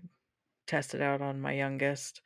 test 0.68 0.94
it 0.94 1.02
out 1.02 1.22
on 1.22 1.40
my 1.40 1.54
youngest. 1.54 2.22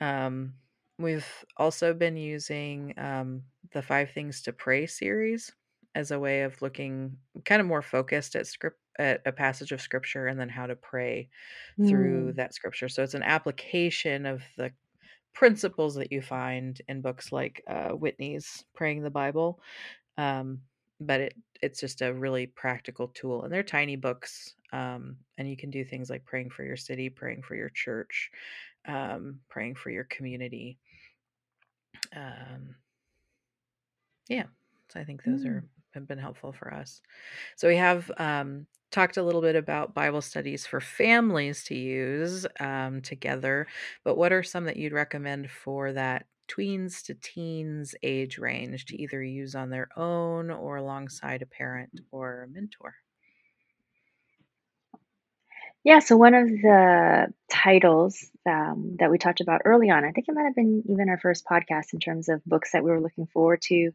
Um, 0.00 0.54
We've 0.98 1.26
also 1.56 1.92
been 1.92 2.16
using 2.16 2.94
um, 2.96 3.42
the 3.72 3.82
Five 3.82 4.10
Things 4.10 4.42
to 4.42 4.52
Pray 4.52 4.86
series 4.86 5.52
as 5.94 6.10
a 6.10 6.18
way 6.18 6.42
of 6.42 6.60
looking 6.62 7.16
kind 7.44 7.60
of 7.60 7.66
more 7.66 7.82
focused 7.82 8.34
at 8.34 8.46
script 8.46 8.78
at 8.98 9.20
a 9.26 9.32
passage 9.32 9.72
of 9.72 9.80
scripture 9.80 10.26
and 10.26 10.40
then 10.40 10.48
how 10.48 10.66
to 10.66 10.74
pray 10.74 11.28
mm. 11.78 11.88
through 11.88 12.32
that 12.32 12.54
scripture. 12.54 12.88
So 12.88 13.02
it's 13.02 13.14
an 13.14 13.22
application 13.22 14.24
of 14.24 14.42
the 14.56 14.72
principles 15.34 15.94
that 15.96 16.10
you 16.10 16.22
find 16.22 16.80
in 16.88 17.02
books 17.02 17.30
like 17.30 17.62
uh, 17.68 17.90
Whitney's 17.90 18.64
Praying 18.74 19.02
the 19.02 19.10
Bible. 19.10 19.60
Um, 20.16 20.60
but 20.98 21.20
it 21.20 21.34
it's 21.62 21.80
just 21.80 22.02
a 22.02 22.12
really 22.12 22.46
practical 22.46 23.08
tool, 23.08 23.42
and 23.42 23.52
they're 23.52 23.62
tiny 23.62 23.96
books, 23.96 24.54
um, 24.72 25.16
and 25.38 25.48
you 25.48 25.56
can 25.56 25.70
do 25.70 25.84
things 25.84 26.10
like 26.10 26.24
praying 26.24 26.50
for 26.50 26.64
your 26.64 26.76
city, 26.76 27.08
praying 27.08 27.42
for 27.42 27.54
your 27.54 27.70
church, 27.70 28.30
um, 28.86 29.40
praying 29.48 29.74
for 29.74 29.90
your 29.90 30.04
community 30.04 30.78
um, 32.14 32.74
yeah, 34.28 34.44
so 34.88 35.00
I 35.00 35.04
think 35.04 35.24
those 35.24 35.44
mm. 35.44 35.50
are 35.50 35.64
have 35.94 36.06
been 36.06 36.18
helpful 36.18 36.52
for 36.52 36.72
us. 36.72 37.00
So 37.56 37.68
we 37.68 37.76
have 37.76 38.10
um, 38.18 38.66
talked 38.90 39.16
a 39.16 39.22
little 39.22 39.40
bit 39.40 39.56
about 39.56 39.94
Bible 39.94 40.20
studies 40.20 40.66
for 40.66 40.80
families 40.80 41.64
to 41.64 41.74
use 41.74 42.46
um, 42.60 43.00
together, 43.00 43.66
but 44.04 44.16
what 44.16 44.32
are 44.32 44.42
some 44.42 44.64
that 44.64 44.76
you'd 44.76 44.92
recommend 44.92 45.50
for 45.50 45.92
that 45.92 46.26
tweens 46.48 47.02
to 47.04 47.14
teens 47.14 47.94
age 48.02 48.38
range 48.38 48.84
to 48.86 49.00
either 49.00 49.22
use 49.22 49.54
on 49.54 49.70
their 49.70 49.88
own 49.96 50.50
or 50.50 50.76
alongside 50.76 51.42
a 51.42 51.46
parent 51.46 52.00
or 52.12 52.42
a 52.42 52.48
mentor? 52.48 52.94
Yeah, 55.86 56.00
so 56.00 56.16
one 56.16 56.34
of 56.34 56.48
the 56.48 57.32
titles 57.48 58.18
um, 58.44 58.96
that 58.98 59.08
we 59.08 59.18
talked 59.18 59.40
about 59.40 59.60
early 59.64 59.88
on, 59.88 60.04
I 60.04 60.10
think 60.10 60.26
it 60.26 60.34
might 60.34 60.46
have 60.46 60.56
been 60.56 60.82
even 60.88 61.08
our 61.08 61.16
first 61.16 61.44
podcast 61.48 61.92
in 61.92 62.00
terms 62.00 62.28
of 62.28 62.44
books 62.44 62.72
that 62.72 62.82
we 62.82 62.90
were 62.90 63.00
looking 63.00 63.28
forward 63.28 63.62
to 63.66 63.92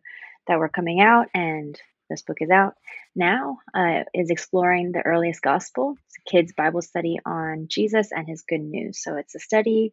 that 0.48 0.58
were 0.58 0.70
coming 0.70 1.02
out, 1.02 1.28
and 1.34 1.78
this 2.10 2.22
book 2.22 2.38
is 2.40 2.50
out 2.50 2.76
now, 3.14 3.58
uh, 3.74 4.06
is 4.14 4.30
Exploring 4.30 4.94
the 4.94 5.02
Earliest 5.02 5.42
Gospel. 5.42 5.98
It's 6.06 6.16
a 6.26 6.32
kid's 6.32 6.54
Bible 6.54 6.82
study 6.82 7.20
on 7.26 7.66
Jesus 7.68 8.14
and 8.14 8.26
his 8.26 8.44
good 8.44 8.62
news. 8.62 9.04
So 9.04 9.18
it's 9.18 9.36
a 9.36 9.40
study 9.40 9.92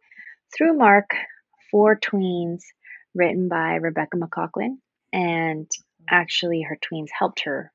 through 0.55 0.77
Mark 0.77 1.09
for 1.69 1.99
tweens 1.99 2.61
written 3.13 3.49
by 3.49 3.75
Rebecca 3.75 4.15
McLaughlin. 4.15 4.79
And 5.11 5.69
actually, 6.09 6.61
her 6.61 6.77
tweens 6.77 7.09
helped 7.11 7.41
her 7.41 7.73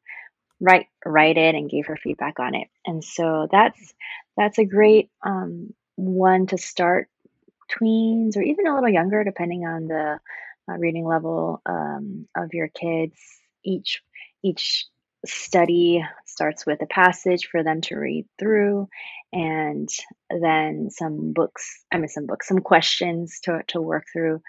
write 0.64 0.86
write 1.04 1.36
it 1.36 1.54
and 1.54 1.70
gave 1.70 1.86
her 1.86 1.96
feedback 1.96 2.40
on 2.40 2.54
it. 2.54 2.68
And 2.86 3.04
so 3.04 3.46
that's 3.50 3.94
that's 4.36 4.58
a 4.58 4.64
great 4.64 5.10
um, 5.24 5.74
one 5.96 6.46
to 6.48 6.58
start 6.58 7.08
tweens 7.70 8.36
or 8.36 8.42
even 8.42 8.66
a 8.66 8.74
little 8.74 8.88
younger, 8.88 9.22
depending 9.24 9.66
on 9.66 9.86
the 9.86 10.18
uh, 10.68 10.76
reading 10.78 11.06
level 11.06 11.60
um, 11.66 12.26
of 12.36 12.54
your 12.54 12.68
kids. 12.68 13.18
Each 13.62 14.02
each 14.42 14.86
study 15.26 16.04
starts 16.26 16.66
with 16.66 16.82
a 16.82 16.86
passage 16.86 17.48
for 17.50 17.62
them 17.62 17.80
to 17.80 17.96
read 17.96 18.26
through 18.38 18.88
and 19.32 19.88
then 20.28 20.90
some 20.90 21.32
books 21.32 21.82
i 21.90 21.96
mean 21.96 22.08
some 22.08 22.26
books 22.26 22.46
some 22.46 22.58
questions 22.58 23.40
to, 23.42 23.62
to 23.66 23.80
work 23.80 24.04
through 24.12 24.42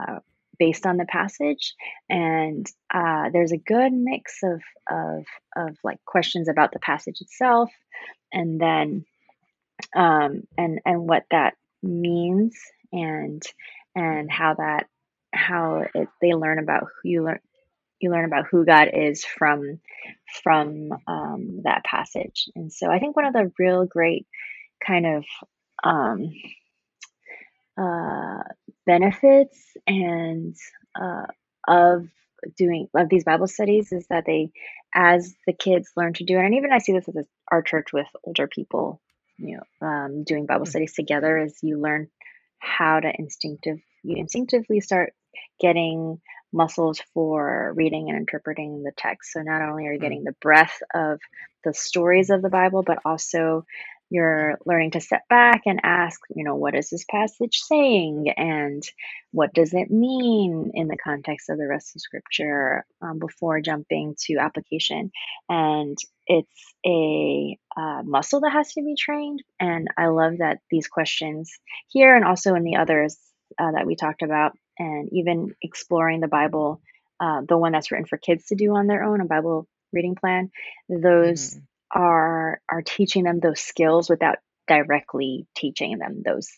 uh, 0.00 0.20
based 0.58 0.86
on 0.86 0.96
the 0.96 1.06
passage 1.06 1.74
and 2.08 2.66
uh, 2.92 3.30
there's 3.32 3.52
a 3.52 3.56
good 3.56 3.92
mix 3.92 4.40
of, 4.42 4.60
of 4.90 5.24
of 5.56 5.76
like 5.82 5.98
questions 6.04 6.48
about 6.48 6.72
the 6.72 6.78
passage 6.78 7.20
itself 7.20 7.70
and 8.32 8.60
then 8.60 9.04
um, 9.94 10.42
and 10.58 10.80
and 10.84 11.08
what 11.08 11.24
that 11.30 11.54
means 11.82 12.56
and 12.92 13.42
and 13.94 14.30
how 14.30 14.54
that 14.54 14.86
how 15.32 15.84
it, 15.94 16.08
they 16.20 16.34
learn 16.34 16.58
about 16.58 16.84
who 16.84 17.08
you 17.08 17.24
learn 17.24 17.40
you 18.00 18.10
learn 18.10 18.24
about 18.24 18.46
who 18.50 18.64
God 18.64 18.88
is 18.92 19.24
from 19.24 19.78
from 20.42 20.90
um, 21.06 21.60
that 21.64 21.84
passage. 21.84 22.48
And 22.56 22.72
so 22.72 22.90
I 22.90 22.98
think 22.98 23.14
one 23.14 23.26
of 23.26 23.34
the 23.34 23.52
real 23.58 23.84
great 23.84 24.26
kind 24.84 25.06
of 25.06 25.24
um, 25.84 26.32
uh, 27.78 28.42
benefits 28.86 29.58
and 29.86 30.56
uh, 31.00 31.26
of 31.66 32.06
doing 32.56 32.88
of 32.94 33.08
these 33.08 33.24
Bible 33.24 33.46
studies 33.46 33.92
is 33.92 34.06
that 34.08 34.24
they, 34.26 34.50
as 34.94 35.34
the 35.46 35.52
kids 35.52 35.90
learn 35.96 36.14
to 36.14 36.24
do 36.24 36.38
it, 36.38 36.44
and 36.44 36.54
even 36.54 36.72
I 36.72 36.78
see 36.78 36.92
this 36.92 37.08
at 37.08 37.26
our 37.50 37.62
church 37.62 37.92
with 37.92 38.06
older 38.24 38.48
people, 38.48 39.00
you 39.36 39.58
know, 39.58 39.86
um, 39.86 40.24
doing 40.24 40.46
Bible 40.46 40.66
mm. 40.66 40.70
studies 40.70 40.94
together, 40.94 41.38
is 41.38 41.58
you 41.62 41.80
learn 41.80 42.08
how 42.58 43.00
to 43.00 43.12
instinctive, 43.18 43.78
you 44.02 44.16
instinctively 44.16 44.80
start 44.80 45.12
getting 45.60 46.20
muscles 46.52 47.00
for 47.14 47.72
reading 47.76 48.08
and 48.08 48.18
interpreting 48.18 48.82
the 48.82 48.92
text. 48.96 49.32
So 49.32 49.42
not 49.42 49.62
only 49.62 49.86
are 49.86 49.92
you 49.92 50.00
getting 50.00 50.24
the 50.24 50.34
breadth 50.40 50.82
of 50.94 51.20
the 51.64 51.72
stories 51.74 52.30
of 52.30 52.42
the 52.42 52.48
Bible, 52.48 52.82
but 52.82 52.98
also 53.04 53.64
you're 54.10 54.58
learning 54.66 54.90
to 54.92 55.00
step 55.00 55.22
back 55.28 55.62
and 55.66 55.80
ask, 55.84 56.20
you 56.34 56.44
know, 56.44 56.56
what 56.56 56.74
is 56.74 56.90
this 56.90 57.04
passage 57.08 57.58
saying? 57.60 58.28
And 58.36 58.82
what 59.30 59.54
does 59.54 59.72
it 59.72 59.90
mean 59.90 60.72
in 60.74 60.88
the 60.88 60.96
context 60.96 61.48
of 61.48 61.58
the 61.58 61.68
rest 61.68 61.94
of 61.94 62.02
scripture 62.02 62.84
um, 63.00 63.18
before 63.20 63.60
jumping 63.60 64.16
to 64.26 64.38
application? 64.38 65.12
And 65.48 65.96
it's 66.26 66.74
a 66.84 67.56
uh, 67.76 68.02
muscle 68.04 68.40
that 68.40 68.52
has 68.52 68.72
to 68.74 68.82
be 68.82 68.96
trained. 68.96 69.42
And 69.60 69.88
I 69.96 70.08
love 70.08 70.38
that 70.38 70.58
these 70.70 70.88
questions 70.88 71.50
here 71.88 72.14
and 72.16 72.24
also 72.24 72.54
in 72.56 72.64
the 72.64 72.76
others 72.76 73.16
uh, 73.58 73.72
that 73.72 73.86
we 73.86 73.96
talked 73.96 74.22
about, 74.22 74.52
and 74.78 75.08
even 75.12 75.54
exploring 75.62 76.20
the 76.20 76.28
Bible, 76.28 76.80
uh, 77.20 77.42
the 77.48 77.58
one 77.58 77.72
that's 77.72 77.90
written 77.90 78.06
for 78.06 78.18
kids 78.18 78.46
to 78.46 78.56
do 78.56 78.74
on 78.74 78.86
their 78.86 79.04
own, 79.04 79.20
a 79.20 79.24
Bible 79.26 79.66
reading 79.92 80.14
plan, 80.14 80.50
those 80.88 81.54
Mhm. 81.54 81.62
Are 81.92 82.60
are 82.70 82.82
teaching 82.82 83.24
them 83.24 83.40
those 83.40 83.60
skills 83.60 84.08
without 84.10 84.38
directly 84.68 85.46
teaching 85.56 85.98
them 85.98 86.22
those 86.24 86.48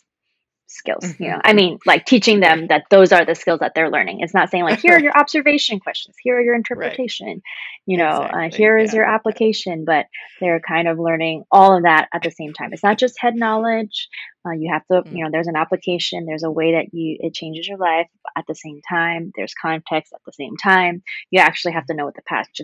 skills 0.66 1.14
you 1.18 1.28
know 1.28 1.38
i 1.44 1.52
mean 1.52 1.78
like 1.84 2.06
teaching 2.06 2.40
them 2.40 2.66
that 2.68 2.84
those 2.90 3.12
are 3.12 3.26
the 3.26 3.34
skills 3.34 3.60
that 3.60 3.72
they're 3.74 3.90
learning 3.90 4.20
it's 4.20 4.32
not 4.32 4.50
saying 4.50 4.64
like 4.64 4.80
here 4.80 4.94
are 4.94 5.00
your 5.02 5.16
observation 5.16 5.78
questions 5.80 6.16
here 6.22 6.36
are 6.38 6.42
your 6.42 6.54
Right. 6.74 6.98
interpretation 6.98 7.42
you 7.86 7.98
know 7.98 8.22
uh, 8.22 8.38
Exactly. 8.46 8.56
here 8.56 8.78
is 8.78 8.92
Yeah. 8.92 8.96
your 8.98 9.06
Yeah. 9.06 9.14
application 9.14 9.84
but 9.84 10.06
they're 10.40 10.60
kind 10.60 10.88
of 10.88 10.98
learning 10.98 11.44
all 11.50 11.76
of 11.76 11.82
that 11.84 12.08
at 12.14 12.22
the 12.22 12.30
same 12.30 12.54
time 12.54 12.70
it's 12.72 12.82
not 12.82 12.98
just 12.98 13.20
head 13.20 13.34
knowledge 13.36 14.08
uh, 14.46 14.52
you 14.52 14.72
have 14.72 14.86
to 14.86 15.02
Mm. 15.06 15.08
you 15.12 15.24
know 15.24 15.30
there's 15.30 15.46
an 15.48 15.56
application 15.56 16.24
there's 16.26 16.42
a 16.42 16.50
way 16.50 16.72
that 16.72 16.94
you 16.94 17.18
it 17.20 17.34
changes 17.34 17.68
your 17.68 17.78
life 17.78 18.08
at 18.36 18.46
the 18.48 18.54
same 18.54 18.80
time 18.88 19.30
there's 19.36 19.54
context 19.54 20.12
at 20.14 20.20
the 20.24 20.32
same 20.32 20.56
time 20.56 21.02
you 21.30 21.40
actually 21.40 21.72
have 21.72 21.86
to 21.86 21.94
know 21.94 22.06
what 22.06 22.14
the 22.14 22.22
passage 22.22 22.60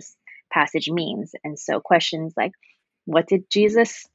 passage 0.51 0.89
means. 0.89 1.33
And 1.43 1.57
so 1.59 1.79
questions 1.79 2.33
like 2.37 2.51
what 3.05 3.27
did 3.27 3.49
jesus 3.49 4.07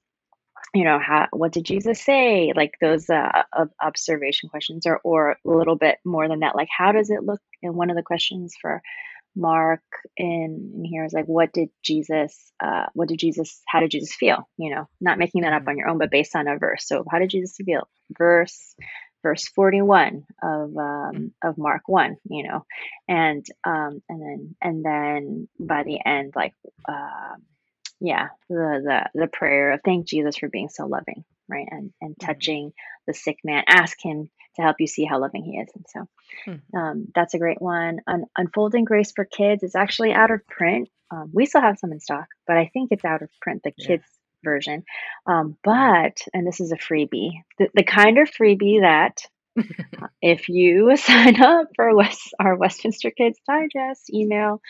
you 0.75 0.85
know 0.85 0.99
how 0.99 1.29
what 1.33 1.53
did 1.53 1.65
jesus 1.65 2.01
say? 2.01 2.53
Like 2.55 2.75
those 2.81 3.09
uh, 3.11 3.43
observation 3.83 4.49
questions 4.49 4.87
or 4.87 5.01
or 5.05 5.31
a 5.33 5.37
little 5.45 5.77
bit 5.77 5.99
more 6.05 6.29
than 6.29 6.41
that. 6.41 6.57
Like 6.57 6.69
how 6.77 6.93
does 6.93 7.11
it 7.11 7.23
look? 7.25 7.41
And 7.63 7.75
one 7.75 7.91
of 7.91 7.97
the 7.97 8.03
questions 8.03 8.55
for 8.61 8.83
mark 9.37 9.83
in, 10.17 10.73
in 10.77 10.85
here 10.85 11.05
is 11.05 11.13
like 11.13 11.27
what 11.27 11.53
did 11.53 11.69
jesus 11.83 12.53
uh 12.63 12.87
what 12.95 13.09
did 13.09 13.19
jesus 13.19 13.63
how 13.69 13.81
did 13.81 13.91
jesus 13.91 14.15
feel? 14.15 14.49
You 14.57 14.75
know 14.75 14.89
not 15.01 15.19
making 15.19 15.43
that 15.43 15.53
up 15.53 15.65
Mhm. 15.65 15.69
on 15.69 15.79
your 15.79 15.89
own 15.89 15.99
but 15.99 16.11
based 16.11 16.37
on 16.37 16.49
a 16.49 16.59
verse. 16.59 16.87
So 16.87 17.05
how 17.11 17.19
did 17.19 17.31
jesus 17.31 17.57
feel? 17.65 17.89
Verse 18.17 18.77
verse 19.25 19.49
41 19.49 20.25
of 20.43 20.77
um 20.77 21.33
of 21.43 21.59
mark 21.59 21.83
1 21.89 22.17
you 22.29 22.45
know 22.47 22.65
and 23.09 23.45
um 23.65 24.01
and 24.09 24.23
then 24.23 24.57
and 24.63 24.85
then 24.85 25.49
by 25.59 25.83
the 25.83 25.99
end 26.07 26.35
like 26.37 26.55
um 26.89 27.43
yeah 28.01 28.29
the 28.49 28.83
the 29.15 29.21
the 29.23 29.27
prayer 29.27 29.73
of 29.73 29.81
thank 29.85 30.07
jesus 30.07 30.37
for 30.37 30.49
being 30.49 30.69
so 30.69 30.87
loving 30.87 31.25
right 31.49 31.67
and 31.71 31.93
and 32.01 32.15
Mhm. 32.17 32.27
touching 32.27 32.73
the 33.09 33.15
sick 33.15 33.39
man 33.43 33.65
ask 33.67 33.97
him 34.01 34.31
to 34.57 34.63
help 34.63 34.77
you 34.79 34.87
see 34.87 35.05
how 35.05 35.19
loving 35.21 35.45
he 35.45 35.59
is 35.59 35.71
and 35.75 35.87
so 35.89 36.09
Mhm. 36.47 36.61
um, 36.81 37.07
that's 37.15 37.35
a 37.35 37.39
great 37.39 37.61
one 37.63 38.01
Un- 38.07 38.27
unfolding 38.37 38.85
grace 38.85 39.13
for 39.17 39.25
kids 39.25 39.63
is 39.63 39.75
actually 39.75 40.13
out 40.13 40.31
of 40.31 40.47
print 40.47 40.89
um, 41.11 41.31
we 41.33 41.47
still 41.47 41.61
have 41.61 41.79
some 41.79 41.93
in 41.93 42.01
stock 42.01 42.27
but 42.47 42.57
i 42.57 42.67
think 42.73 42.91
it's 42.93 43.05
out 43.05 43.23
of 43.23 43.31
print 43.41 43.63
the 43.65 43.73
kids 43.87 44.05
version 44.45 44.85
um, 45.27 45.57
but 45.65 46.19
and 46.33 46.47
this 46.47 46.61
is 46.61 46.73
a 46.73 46.77
freebie 46.77 47.33
the, 47.59 47.69
the 47.75 47.85
kind 47.85 48.19
of 48.19 48.31
freebie 48.31 48.81
that 48.83 49.19
if 50.23 50.49
you 50.49 50.97
sign 50.97 51.41
up 51.43 51.69
for 51.77 51.95
West, 51.97 52.35
our 52.41 52.57
westminster 52.57 53.11
kids 53.11 53.39
digest 53.49 54.13
email 54.13 54.61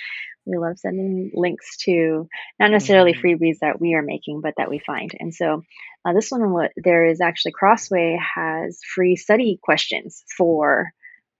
we 0.47 0.59
love 0.59 0.79
sending 0.79 1.31
links 1.35 1.79
to 1.79 2.29
not 2.61 2.71
necessarily 2.71 3.15
Mhm. 3.15 3.21
freebies 3.23 3.59
that 3.61 3.81
we 3.81 3.95
are 3.95 4.03
making, 4.03 4.41
but 4.43 4.55
that 4.59 4.69
we 4.69 4.79
find. 4.79 5.13
And 5.19 5.35
so 5.35 5.63
uh, 6.05 6.13
this 6.13 6.31
one, 6.31 6.53
what 6.53 6.73
there 6.77 7.07
is 7.07 7.21
actually 7.23 7.53
Crossway 7.53 8.19
has 8.37 8.81
free 8.95 9.17
study 9.17 9.59
questions 9.63 10.23
for 10.37 10.93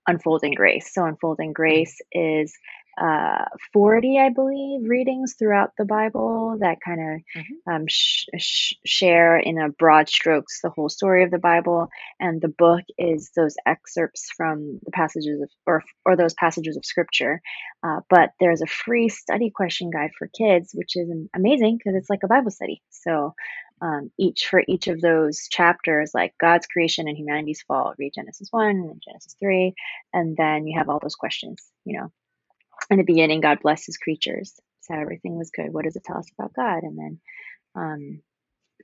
Unfolding 0.07 0.53
Grace. 0.55 0.91
So 0.93 1.05
Unfolding 1.05 1.53
Grace 1.53 1.99
is 2.11 2.53
uh, 2.97 3.45
40, 3.73 4.19
I 4.19 4.29
believe, 4.29 4.89
readings 4.89 5.35
throughout 5.37 5.71
the 5.77 5.85
Bible 5.85 6.57
that 6.59 6.77
kind 6.85 7.01
of 7.01 7.21
Mhm. 7.35 7.45
um, 7.75 7.85
sh- 7.87 8.25
sh- 8.37 8.73
share 8.85 9.37
in 9.37 9.57
a 9.59 9.69
broad 9.69 10.07
strokes 10.09 10.61
the 10.61 10.69
whole 10.69 10.89
story 10.89 11.23
of 11.23 11.31
the 11.31 11.39
Bible. 11.39 11.89
And 12.19 12.41
the 12.41 12.47
book 12.47 12.83
is 12.97 13.31
those 13.35 13.55
excerpts 13.65 14.31
from 14.37 14.79
the 14.83 14.91
passages 14.91 15.41
of, 15.41 15.49
or, 15.65 15.83
or 16.05 16.15
those 16.15 16.33
passages 16.35 16.77
of 16.77 16.85
scripture. 16.85 17.41
Uh, 17.83 18.01
but 18.09 18.31
there's 18.39 18.61
a 18.61 18.67
free 18.67 19.09
study 19.09 19.49
question 19.49 19.89
guide 19.89 20.11
for 20.17 20.27
kids, 20.27 20.71
which 20.73 20.95
is 20.95 21.09
amazing 21.33 21.77
because 21.77 21.95
it's 21.95 22.09
like 22.09 22.23
a 22.23 22.27
Bible 22.27 22.51
study. 22.51 22.81
So 22.89 23.33
um, 23.81 24.09
each 24.17 24.47
for 24.47 24.63
each 24.67 24.87
of 24.87 25.01
those 25.01 25.47
chapters, 25.49 26.11
like 26.13 26.33
God's 26.39 26.65
creation 26.65 27.07
and 27.07 27.17
humanity's 27.17 27.61
fall, 27.61 27.93
read 27.97 28.13
Genesis 28.15 28.47
1 28.51 28.69
and 28.69 29.01
Genesis 29.05 29.35
3. 29.39 29.73
And 30.13 30.37
then 30.37 30.65
you 30.65 30.77
have 30.79 30.87
all 30.89 30.99
those 30.99 31.15
questions, 31.15 31.61
you 31.83 31.99
know. 31.99 32.11
In 32.89 32.97
the 32.97 33.03
beginning, 33.03 33.41
God 33.41 33.61
blessed 33.61 33.87
his 33.87 33.97
creatures. 33.97 34.59
So 34.81 34.93
everything 34.93 35.37
was 35.37 35.51
good. 35.51 35.73
What 35.73 35.85
does 35.85 35.95
it 35.95 36.03
tell 36.03 36.17
us 36.17 36.29
about 36.37 36.53
God? 36.53 36.83
And 36.83 36.97
then 36.97 37.19
um, 37.75 38.21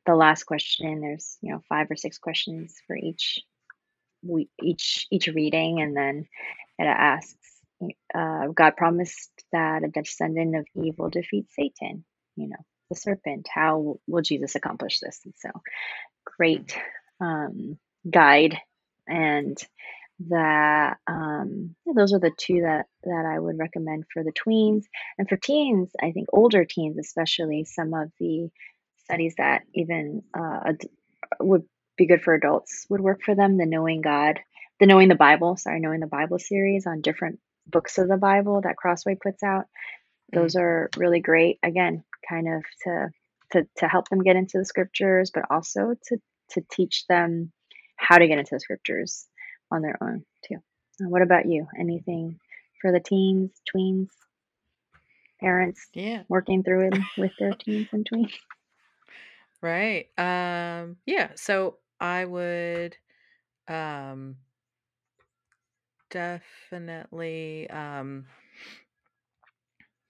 the 0.06 0.16
last 0.16 0.44
question, 0.44 1.02
there's, 1.02 1.38
you 1.42 1.52
know, 1.52 1.62
five 1.70 1.92
or 1.92 1.96
six 1.96 2.18
questions 2.18 2.76
for 2.88 2.96
each 2.96 3.40
we 4.24 4.50
each 4.62 5.08
each 5.12 5.28
reading 5.28 5.82
and 5.82 5.96
then 5.96 6.28
it 6.78 6.84
asks 6.86 7.36
uh, 8.14 8.48
god 8.48 8.76
promised 8.78 9.32
that 9.52 9.84
a 9.84 9.88
descendant 9.88 10.56
of 10.56 10.66
evil 10.76 11.10
defeats 11.10 11.54
satan 11.56 12.04
you 12.36 12.48
know 12.48 12.58
the 12.90 12.96
serpent 12.96 13.48
how 13.54 13.98
will 14.08 14.22
jesus 14.22 14.56
accomplish 14.56 15.00
this 15.00 15.22
and 15.26 15.34
so 15.38 15.50
great 16.26 16.78
um, 17.20 17.78
guide 18.10 18.58
and 19.08 19.58
that 20.29 20.97
um, 21.07 21.75
those 21.95 22.13
are 22.13 22.19
the 22.19 22.31
two 22.38 22.62
that 22.62 22.86
that 23.03 23.25
i 23.25 23.39
would 23.39 23.57
recommend 23.57 24.05
for 24.13 24.23
the 24.23 24.34
tweens. 24.34 24.84
And 25.17 25.27
for 25.29 25.38
teens 25.38 25.91
i 26.01 26.12
think 26.12 26.27
older 26.34 26.65
teens 26.65 26.97
especially 26.99 27.65
some 27.65 27.93
of 27.93 28.12
the 28.19 28.49
studies 29.05 29.36
that 29.38 29.63
even 29.73 30.23
uh, 30.38 30.60
ad- 30.67 30.89
would 31.39 31.63
be 31.97 32.07
good 32.07 32.21
for 32.21 32.34
adults 32.34 32.86
would 32.89 33.01
work 33.01 33.21
for 33.23 33.36
them 33.36 33.57
the 33.57 33.65
knowing 33.65 34.01
god 34.01 34.39
the 34.79 34.86
knowing 34.86 35.10
the 35.10 35.15
bible 35.15 35.57
sorry 35.57 35.79
knowing 35.79 35.99
the 35.99 36.07
bible 36.07 36.39
series 36.39 36.88
on 36.88 37.01
different 37.01 37.39
books 37.67 37.97
of 37.97 38.07
the 38.07 38.17
bible 38.17 38.62
that 38.62 38.77
crossway 38.77 39.15
puts 39.15 39.43
out. 39.43 39.65
Those 40.34 40.55
Mm. 40.55 40.62
are 40.62 40.89
really 40.97 41.19
great 41.21 41.60
again 41.63 42.03
kind 42.29 42.47
of 42.47 42.63
to 42.84 43.10
to 43.51 43.67
to 43.77 43.88
help 43.88 44.10
them 44.10 44.23
get 44.23 44.36
into 44.36 44.57
the 44.57 44.65
scriptures 44.65 45.31
but 45.34 45.43
also 45.49 45.95
to 46.07 46.17
to 46.51 46.62
teach 46.71 47.05
them 47.07 47.51
how 47.97 48.17
to 48.17 48.27
get 48.27 48.39
into 48.39 48.55
the 48.55 48.60
scriptures 48.60 49.27
on 49.71 49.81
their 49.81 49.97
own 50.01 50.25
too 50.45 50.57
Uh, 51.01 51.10
what 51.10 51.21
about 51.21 51.45
you 51.47 51.67
anything 51.79 52.39
for 52.81 52.91
the 52.91 52.99
teens 52.99 53.51
tweens 53.73 54.10
parents 55.41 55.89
Yeah. 55.93 56.23
working 56.29 56.63
through 56.63 56.88
it 56.88 56.93
with 57.17 57.31
their 57.38 57.51
teens 57.53 57.89
and 57.91 58.07
tweens 58.10 58.31
Right. 59.62 60.07
Um 60.17 60.97
yeah, 61.05 61.31
so 61.36 61.77
I 61.99 62.25
would 62.25 62.97
um 63.67 64.38
definitely 66.10 67.69
um 67.69 68.25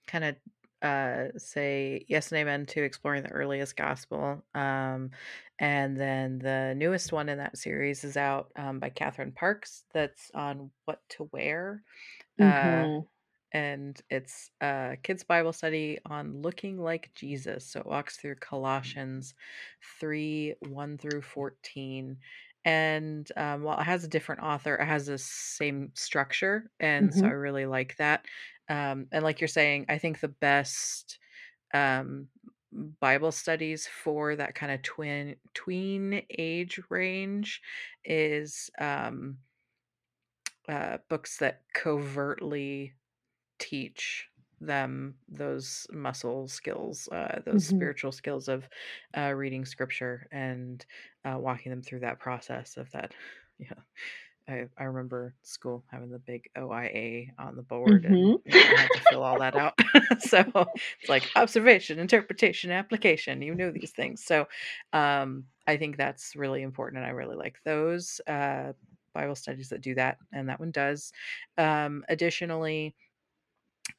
kind 0.06 0.24
of 0.24 0.36
uh 0.82 1.26
say 1.36 2.04
yes 2.08 2.32
and 2.32 2.40
amen 2.40 2.66
to 2.66 2.82
exploring 2.82 3.22
the 3.22 3.30
earliest 3.30 3.76
gospel 3.76 4.44
um 4.54 5.10
and 5.58 5.98
then 5.98 6.38
the 6.38 6.74
newest 6.76 7.12
one 7.12 7.28
in 7.28 7.38
that 7.38 7.56
series 7.56 8.02
is 8.04 8.16
out 8.16 8.50
um, 8.56 8.78
by 8.78 8.88
catherine 8.88 9.32
parks 9.32 9.84
that's 9.94 10.30
on 10.34 10.70
what 10.84 11.00
to 11.08 11.28
wear 11.32 11.82
uh 12.40 12.44
mm-hmm. 12.44 13.06
and 13.56 14.00
it's 14.10 14.50
a 14.60 14.96
kids 15.02 15.22
bible 15.22 15.52
study 15.52 15.98
on 16.06 16.42
looking 16.42 16.78
like 16.78 17.10
jesus 17.14 17.66
so 17.66 17.80
it 17.80 17.86
walks 17.86 18.16
through 18.16 18.34
colossians 18.36 19.34
3 20.00 20.54
1 20.68 20.98
through 20.98 21.22
14 21.22 22.16
and 22.64 23.30
um, 23.36 23.62
while 23.62 23.78
it 23.80 23.84
has 23.84 24.04
a 24.04 24.08
different 24.08 24.42
author 24.42 24.76
it 24.76 24.86
has 24.86 25.06
the 25.06 25.18
same 25.18 25.90
structure 25.94 26.70
and 26.80 27.14
so 27.14 27.26
i 27.26 27.30
Mm-hmm. 27.30 27.32
really 27.32 27.66
like 27.66 27.96
that 27.96 28.26
um, 28.68 29.06
and 29.12 29.24
like 29.24 29.40
you're 29.40 29.48
saying 29.48 29.84
i 29.88 29.98
think 29.98 30.20
the 30.20 30.28
best 30.28 31.18
um, 31.74 32.28
bible 33.00 33.32
studies 33.32 33.86
for 33.86 34.36
that 34.36 34.54
kind 34.54 34.72
of 34.72 34.82
twin 34.82 35.36
tween 35.54 36.24
age 36.38 36.80
range 36.90 37.62
is 38.04 38.70
um, 38.78 39.38
uh, 40.68 40.98
books 41.08 41.38
that 41.38 41.62
covertly 41.74 42.94
teach 43.58 44.28
them 44.66 45.16
those 45.28 45.86
muscle 45.92 46.48
skills, 46.48 47.08
uh, 47.12 47.40
those 47.44 47.64
Mm-hmm. 47.64 47.82
spiritual 47.82 48.12
skills 48.12 48.48
of 48.48 48.68
uh, 49.16 49.32
reading 49.34 49.64
scripture 49.64 50.26
and 50.32 50.84
uh, 51.24 51.38
walking 51.38 51.70
them 51.70 51.82
through 51.82 52.00
that 52.00 52.20
process 52.20 52.76
of 52.76 52.90
that, 52.92 53.14
Yeah. 53.58 53.74
I, 54.48 54.66
I 54.76 54.84
remember 54.84 55.34
school 55.42 55.84
having 55.90 56.10
the 56.10 56.18
big 56.18 56.50
OIA 56.58 57.32
on 57.38 57.54
the 57.56 57.62
board 57.62 58.04
and 58.04 58.18
Mhm. 58.18 58.42
you 58.44 58.54
know, 58.54 58.64
I 58.66 58.80
had 58.80 58.92
to 58.94 59.00
fill 59.00 59.22
all 59.22 59.38
that 59.38 59.54
out. 59.56 59.74
so 60.18 60.42
it's 61.00 61.08
like 61.08 61.30
observation, 61.36 62.00
interpretation, 62.00 62.70
application. 62.72 63.40
You 63.40 63.54
know 63.54 63.70
these 63.70 63.92
things. 63.92 64.24
So 64.24 64.48
um, 64.92 65.44
I 65.66 65.76
think 65.76 65.96
that's 65.96 66.34
really 66.34 66.62
important. 66.62 66.98
And 66.98 67.06
I 67.06 67.10
really 67.10 67.36
like 67.36 67.58
those 67.64 68.20
uh, 68.26 68.72
Bible 69.14 69.36
studies 69.36 69.68
that 69.68 69.80
do 69.80 69.94
that. 69.94 70.18
And 70.32 70.48
that 70.48 70.58
one 70.58 70.72
does. 70.72 71.12
Um, 71.56 72.04
additionally, 72.08 72.96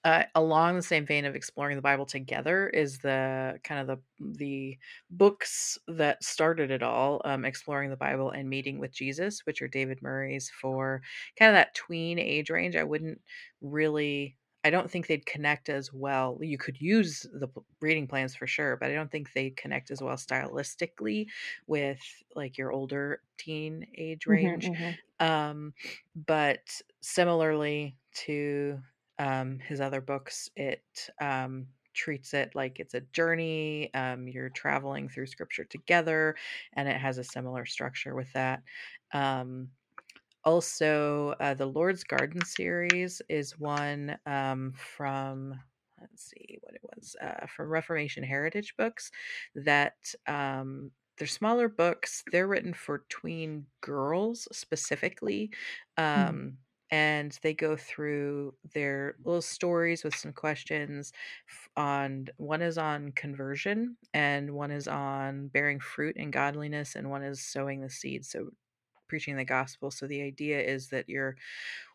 uh, 0.04 0.26
along 0.36 0.76
the 0.76 0.82
same 0.84 1.06
vein 1.06 1.26
of 1.26 1.36
exploring 1.36 1.76
the 1.78 1.82
Bible 1.82 2.06
together 2.06 2.68
is 2.70 3.00
the 3.00 3.60
kind 3.63 3.82
of 3.82 3.88
the 4.20 4.38
the 4.39 4.78
books 5.10 5.78
that 5.88 6.24
started 6.24 6.72
it 6.72 6.84
all, 6.84 7.22
um, 7.26 7.46
exploring 7.46 7.89
the 7.89 7.96
Bible 7.98 8.30
and 8.32 8.50
meeting 8.50 8.80
with 8.80 8.92
Jesus, 8.94 9.46
which 9.46 9.62
are 9.62 9.68
David 9.68 10.02
Murray's 10.02 10.50
for 10.50 11.02
kind 11.38 11.50
of 11.50 11.56
that 11.56 11.74
tween 11.76 12.20
age 12.20 12.50
range. 12.50 12.76
I 12.76 12.84
wouldn't 12.84 13.22
really. 13.62 14.38
I 14.66 14.70
don't 14.70 14.89
think 14.89 15.08
they'd 15.08 15.26
connect 15.26 15.68
as 15.68 15.92
well. 15.92 16.38
You 16.42 16.58
could 16.58 16.80
use 16.80 17.24
the 17.34 17.50
reading 17.82 18.08
plans 18.08 18.34
for 18.34 18.48
sure, 18.48 18.78
but 18.78 18.89
I 18.92 18.94
don't 18.94 19.12
think 19.12 19.34
they 19.34 19.50
connect 19.50 19.92
as 19.92 20.02
well 20.02 20.16
stylistically 20.16 21.28
with 21.68 22.00
like 22.34 22.58
your 22.58 22.72
older 22.72 23.24
teen 23.38 23.86
age 23.98 24.26
Mhm, 24.28 24.28
range. 24.28 24.72
mhm. 24.72 24.98
Um, 25.20 25.74
but 26.16 26.82
similarly 27.02 27.98
to 28.26 28.80
um, 29.19 29.60
his 29.60 29.82
other 29.82 30.02
books, 30.02 30.49
it 30.56 30.84
um, 31.21 31.67
treats 31.93 32.34
it 32.34 32.56
like 32.56 32.80
it's 32.80 32.93
a 32.93 33.02
journey. 33.02 33.93
Um, 33.93 34.28
you're 34.28 34.49
traveling 34.49 35.10
through 35.10 35.28
scripture 35.28 35.65
together, 35.65 36.36
and 36.73 36.88
it 36.88 36.97
has 36.97 37.17
a 37.17 37.23
similar 37.23 37.65
structure 37.65 38.15
with 38.15 38.32
that. 38.34 38.63
Um, 39.13 39.69
also, 40.45 41.36
uh, 41.39 41.54
the 41.54 41.65
Lord's 41.65 42.04
Garden 42.04 42.43
series 42.43 43.21
is 43.30 43.58
one 43.58 44.17
um, 44.26 44.73
from, 44.76 45.54
let's 46.02 46.30
see 46.30 46.58
what 46.62 46.76
it 46.76 46.82
was, 46.95 47.15
uh, 47.21 47.45
from 47.47 47.69
Reformation 47.69 48.23
Heritage 48.23 48.76
Books 48.78 49.10
that 49.56 49.95
um, 50.28 50.91
they're 51.17 51.28
smaller 51.28 51.69
books. 51.69 52.23
They're 52.32 52.47
written 52.47 52.73
for 52.73 53.06
tween 53.08 53.67
girls 53.82 54.47
specifically. 54.52 55.52
Mm. 55.97 56.30
Um, 56.30 56.58
and 56.94 57.40
they 57.42 57.56
go 57.56 57.76
through 57.76 58.54
their 58.76 59.16
little 59.26 59.42
stories 59.42 60.04
with 60.04 60.16
some 60.16 60.32
questions 60.32 61.12
on 61.76 62.28
one 62.38 62.62
is 62.62 62.78
on 62.78 63.12
conversion 63.14 63.98
and 64.14 64.52
one 64.52 64.70
is 64.70 64.88
on 64.88 65.48
bearing 65.48 65.80
fruit 65.80 66.16
and 66.20 66.32
godliness 66.32 66.96
and 66.96 67.10
one 67.10 67.24
is 67.24 67.42
sowing 67.42 67.82
the 67.82 67.90
seed 67.90 68.24
so 68.24 68.48
preaching 69.08 69.36
the 69.36 69.44
gospel. 69.44 69.90
So 69.90 70.06
the 70.06 70.22
idea 70.22 70.62
is 70.62 70.90
that 70.90 71.10
you're 71.10 71.36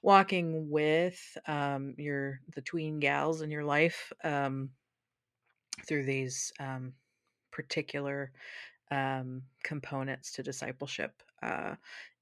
walking 0.02 0.68
with 0.68 1.38
um, 1.46 1.94
your 1.96 2.40
the 2.56 2.60
tween 2.60 2.98
gals 2.98 3.40
in 3.40 3.52
your 3.52 3.64
life 3.64 4.12
um, 4.24 4.70
through 5.86 6.06
these 6.06 6.52
um, 6.58 6.92
particular 7.52 8.32
um, 8.90 9.42
components 9.62 10.32
to 10.32 10.42
discipleship 10.42 11.22
uh, 11.40 11.76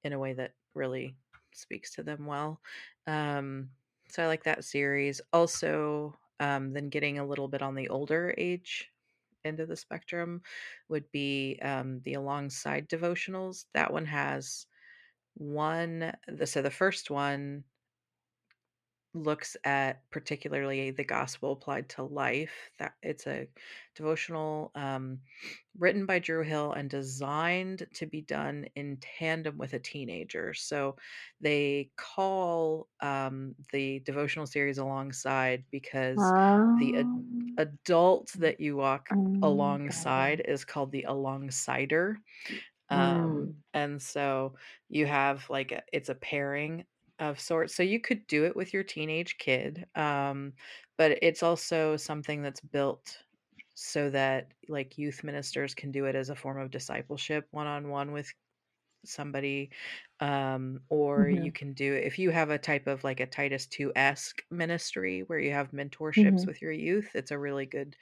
in 0.05 0.13
a 0.13 0.19
way 0.19 0.35
that 0.35 0.53
really 0.75 1.17
speaks 1.57 1.95
to 1.95 2.03
them 2.03 2.27
well. 2.27 2.61
Um, 3.07 3.71
so 4.09 4.23
I 4.23 4.27
like 4.27 4.45
that 4.45 4.65
series. 4.65 5.21
Also, 5.33 6.15
um, 6.41 6.73
then 6.73 6.89
getting 6.89 7.19
a 7.19 7.27
little 7.27 7.49
bit 7.49 7.63
on 7.63 7.75
the 7.75 7.89
older 7.89 8.35
age 8.39 8.91
end 9.45 9.61
of 9.61 9.69
the 9.69 9.77
spectrum 9.77 10.43
would 10.89 11.11
be 11.13 11.59
um, 11.63 12.01
the 12.01 12.15
alongside 12.15 12.89
devotionals. 12.89 13.67
That 13.75 13.93
one 13.93 14.07
has 14.07 14.67
one. 15.35 16.13
The, 16.29 16.47
so 16.47 16.63
the 16.63 16.71
first 16.71 17.11
one 17.11 17.65
looks 19.17 19.57
at 19.65 20.09
particularly 20.11 20.91
the 20.93 21.05
gospel 21.05 21.53
applied 21.53 21.89
to 21.91 22.03
life 22.05 22.71
that 22.79 22.95
it's 23.03 23.27
a 23.27 23.49
devotional 23.95 24.71
um, 24.75 25.21
written 25.79 26.07
by 26.07 26.19
drew 26.19 26.43
hill 26.43 26.73
and 26.73 26.91
designed 26.91 27.87
to 27.95 28.07
be 28.07 28.21
done 28.23 28.67
in 28.75 28.99
tandem 29.01 29.59
with 29.59 29.73
a 29.75 29.79
teenager 29.79 30.55
so 30.55 30.97
they 31.41 31.91
call 31.97 32.89
um, 33.01 33.55
the 33.73 34.01
devotional 34.01 34.47
series 34.47 34.79
alongside 34.79 35.65
because 35.71 36.33
the 36.79 36.95
ad- 36.97 37.11
Um, 37.11 37.59
adult 37.59 38.33
that 38.35 38.61
you 38.61 38.77
walk 38.77 39.11
it. 39.11 39.19
alongside 39.43 40.41
is 40.41 40.65
called 40.65 40.93
the 40.93 41.05
alongsider 41.09 42.17
um 42.91 43.51
Mm. 43.51 43.63
and 43.75 44.01
so 44.01 44.55
you 44.89 45.07
have 45.07 45.49
like 45.51 45.73
a, 45.73 45.83
it's 45.93 46.09
a 46.09 46.15
pairing 46.15 46.85
of 47.19 47.41
sorts 47.41 47.75
so 47.75 47.83
you 47.83 48.01
could 48.01 48.27
do 48.27 48.45
it 48.45 48.57
with 48.57 48.75
your 48.75 48.85
teenage 48.85 49.39
kid 49.39 49.87
um 49.95 50.53
but 50.99 51.19
it's 51.23 51.43
also 51.43 51.97
something 51.97 52.43
that's 52.43 52.61
built 52.61 53.23
so 53.75 54.11
that 54.11 54.53
like 54.69 54.99
youth 54.99 55.25
ministers 55.25 55.75
can 55.75 55.93
do 55.93 56.07
it 56.07 56.15
as 56.15 56.31
a 56.31 56.37
form 56.37 56.59
of 56.61 56.71
discipleship 56.71 57.47
one-on-one 57.53 58.13
with 58.13 58.33
somebody 59.05 59.71
um 60.21 60.81
or 60.89 61.29
you 61.29 61.51
Mhm, 61.51 61.53
can 61.53 61.73
do 61.75 61.95
it 61.95 62.05
if 62.05 62.19
you 62.19 62.31
have 62.31 62.51
a 62.51 62.59
type 62.59 62.89
of 62.89 63.05
like 63.05 63.21
a 63.21 63.27
titus 63.27 63.67
2-esque 63.67 64.43
ministry 64.51 65.21
where 65.23 65.39
you 65.39 65.53
have 65.53 65.71
mentorships 65.71 66.45
mhm, 66.45 66.47
with 66.47 66.61
your 66.61 66.73
youth 66.73 67.11
it's 67.15 67.31
a 67.31 67.39
really 67.39 67.67
good 67.67 67.97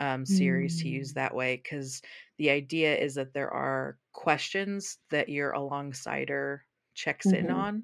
um, 0.00 0.26
series 0.26 0.78
to 0.78 0.88
use 0.88 1.12
mm, 1.12 1.14
that 1.14 1.34
way 1.34 1.56
because 1.56 2.02
the 2.38 2.50
idea 2.50 2.96
is 2.96 3.14
that 3.16 3.34
there 3.34 3.50
are 3.50 3.98
questions 4.12 4.98
that 5.10 5.28
your 5.28 5.52
alongsider 5.52 6.60
checks 7.00 7.32
in 7.32 7.46
mhm, 7.46 7.54
on 7.54 7.74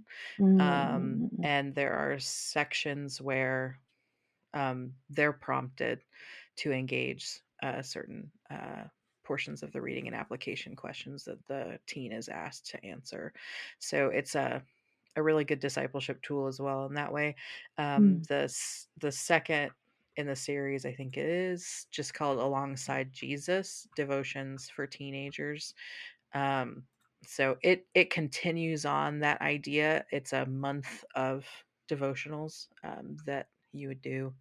um, 0.60 1.30
mm, 1.30 1.30
mm, 1.32 1.44
and 1.44 1.74
there 1.74 1.94
are 1.94 2.18
sections 2.18 3.20
where 3.20 3.80
um, 4.54 4.92
they're 5.10 5.32
prompted 5.32 6.02
to 6.56 6.72
engage 6.72 7.40
uh, 7.62 7.82
certain 7.82 8.30
uh, 8.50 8.84
portions 9.24 9.62
of 9.62 9.72
the 9.72 9.80
reading 9.80 10.06
and 10.06 10.16
application 10.16 10.76
questions 10.76 11.24
that 11.24 11.44
the 11.46 11.78
teen 11.86 12.12
is 12.12 12.28
asked 12.28 12.66
to 12.70 12.84
answer. 12.84 13.32
So 13.78 14.08
it's 14.08 14.34
a 14.34 14.62
a 15.18 15.22
really 15.22 15.44
good 15.44 15.60
discipleship 15.60 16.20
tool 16.20 16.46
as 16.46 16.60
well 16.60 16.84
in 16.84 16.94
that 16.94 17.12
way. 17.12 17.36
Um, 17.78 18.20
mm. 18.20 18.26
the 18.26 18.54
the 19.00 19.12
second 19.12 19.72
in 20.16 20.26
the 20.26 20.36
series 20.36 20.86
i 20.86 20.92
think 20.92 21.18
it 21.18 21.26
is 21.26 21.86
just 21.90 22.14
called 22.14 22.38
alongside 22.38 23.12
jesus 23.12 23.86
devotions 23.96 24.70
for 24.70 24.86
teenagers 24.86 25.74
um, 26.34 26.84
so 27.24 27.56
it 27.62 27.86
it 27.94 28.10
continues 28.10 28.84
on 28.84 29.20
that 29.20 29.40
idea 29.40 30.04
it's 30.10 30.32
a 30.32 30.46
month 30.46 31.04
of 31.14 31.46
devotionals 31.90 32.68
um, 32.84 33.16
that 33.26 33.48
you 33.72 33.88
would 33.88 34.02
do 34.02 34.34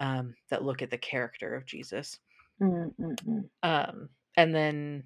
um, 0.00 0.34
that 0.50 0.64
look 0.64 0.82
at 0.82 0.90
the 0.90 0.98
character 0.98 1.54
of 1.54 1.66
jesus 1.66 2.18
Mm, 2.60 2.94
mm, 2.98 3.16
mm. 3.26 3.50
um, 3.62 4.08
and 4.36 4.54
then 4.54 5.04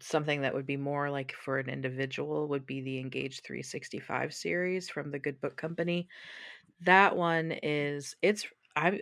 something 0.00 0.40
that 0.42 0.54
would 0.54 0.66
be 0.66 0.76
more 0.76 1.10
like 1.10 1.32
for 1.32 1.58
an 1.58 1.68
individual 1.68 2.48
would 2.48 2.66
be 2.66 2.80
the 2.80 2.98
engage 2.98 3.42
365 3.42 4.34
series 4.34 4.88
from 4.90 5.10
the 5.10 5.18
good 5.18 5.40
book 5.40 5.56
company 5.56 6.08
that 6.80 7.16
one 7.16 7.52
is 7.62 8.16
it's 8.22 8.46
i 8.76 9.00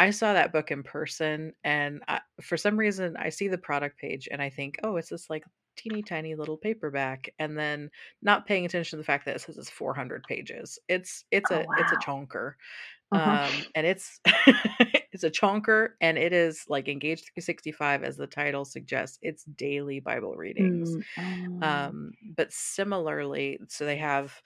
i 0.00 0.10
saw 0.10 0.32
that 0.34 0.52
book 0.52 0.70
in 0.70 0.82
person 0.82 1.52
and 1.64 2.02
I, 2.08 2.20
for 2.42 2.56
some 2.56 2.78
reason 2.78 3.16
i 3.18 3.28
see 3.30 3.48
the 3.48 3.58
product 3.58 3.98
page 3.98 4.28
and 4.30 4.42
i 4.42 4.50
think 4.50 4.78
oh 4.84 4.96
it's 4.96 5.10
this 5.10 5.30
like 5.30 5.44
teeny 5.76 6.02
tiny 6.02 6.34
little 6.34 6.58
paperback 6.58 7.30
and 7.38 7.58
then 7.58 7.90
not 8.22 8.46
paying 8.46 8.66
attention 8.66 8.98
to 8.98 9.02
the 9.02 9.04
fact 9.06 9.24
that 9.26 9.36
it 9.36 9.40
says 9.40 9.58
it's 9.58 9.70
400 9.70 10.26
pages 10.26 10.78
it's 10.88 11.24
it's 11.30 11.50
Oh, 11.50 11.60
a 11.60 11.66
it's 11.76 11.92
a 11.92 11.96
wow. 11.96 12.04
chonker 12.06 12.54
Uh-huh. 13.12 13.38
um 13.38 13.66
and 13.74 13.86
it's 13.86 14.20
it's 15.12 15.24
a 15.24 15.30
chonker 15.30 15.90
and 16.00 16.18
it 16.18 16.32
is 16.32 16.64
like 16.68 16.88
engage 16.88 17.22
365 17.24 18.04
as 18.04 18.16
the 18.16 18.26
title 18.26 18.64
suggests 18.64 19.18
it's 19.22 19.44
daily 19.44 20.00
bible 20.00 20.36
readings 20.36 20.96
Mm, 20.96 21.04
oh. 21.16 21.60
um 21.62 22.12
but 22.36 22.52
similarly 22.52 23.58
so 23.68 23.84
they 23.84 23.96
have 23.98 24.40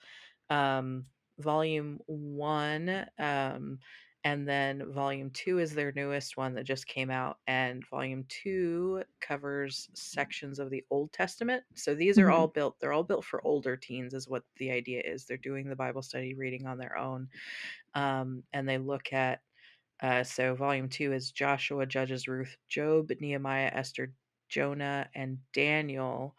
um 0.49 1.05
volume 1.39 1.99
one 2.07 3.05
um 3.19 3.79
and 4.25 4.49
then 4.49 4.91
volume 4.93 5.31
two 5.31 5.59
is 5.59 5.75
their 5.75 5.93
newest 5.93 6.37
one 6.37 6.55
that 6.55 6.65
just 6.65 6.87
came 6.87 7.11
out 7.11 7.39
and 7.47 7.87
volume 7.87 8.25
two 8.29 9.03
covers 9.21 9.89
sections 9.95 10.59
of 10.59 10.71
the 10.71 10.85
old 10.91 11.13
testament. 11.13 11.63
So 11.75 11.95
these 11.95 12.19
are 12.19 12.31
all 12.31 12.47
Mhm, 12.47 12.49
built 12.49 12.79
they're 12.81 12.93
all 12.93 13.05
built 13.05 13.25
for 13.25 13.45
older 13.47 13.77
teens 13.77 14.15
is 14.15 14.29
what 14.29 14.43
the 14.57 14.71
idea 14.71 15.01
is. 15.05 15.25
They're 15.27 15.37
doing 15.37 15.69
the 15.69 15.77
bible 15.77 16.03
study 16.03 16.35
reading 16.35 16.67
on 16.67 16.79
their 16.79 16.97
own 16.97 17.29
um, 17.93 18.43
and 18.53 18.67
they 18.67 18.77
look 18.77 19.13
at 19.13 19.41
uh, 20.01 20.23
so 20.23 20.55
volume 20.55 20.89
two 20.89 21.13
is 21.13 21.31
Joshua, 21.31 21.85
Judges, 21.85 22.27
Ruth, 22.27 22.57
Job, 22.69 23.11
Nehemiah, 23.21 23.71
Esther, 23.73 24.13
Jonah, 24.49 25.09
and 25.15 25.39
Daniel, 25.53 26.37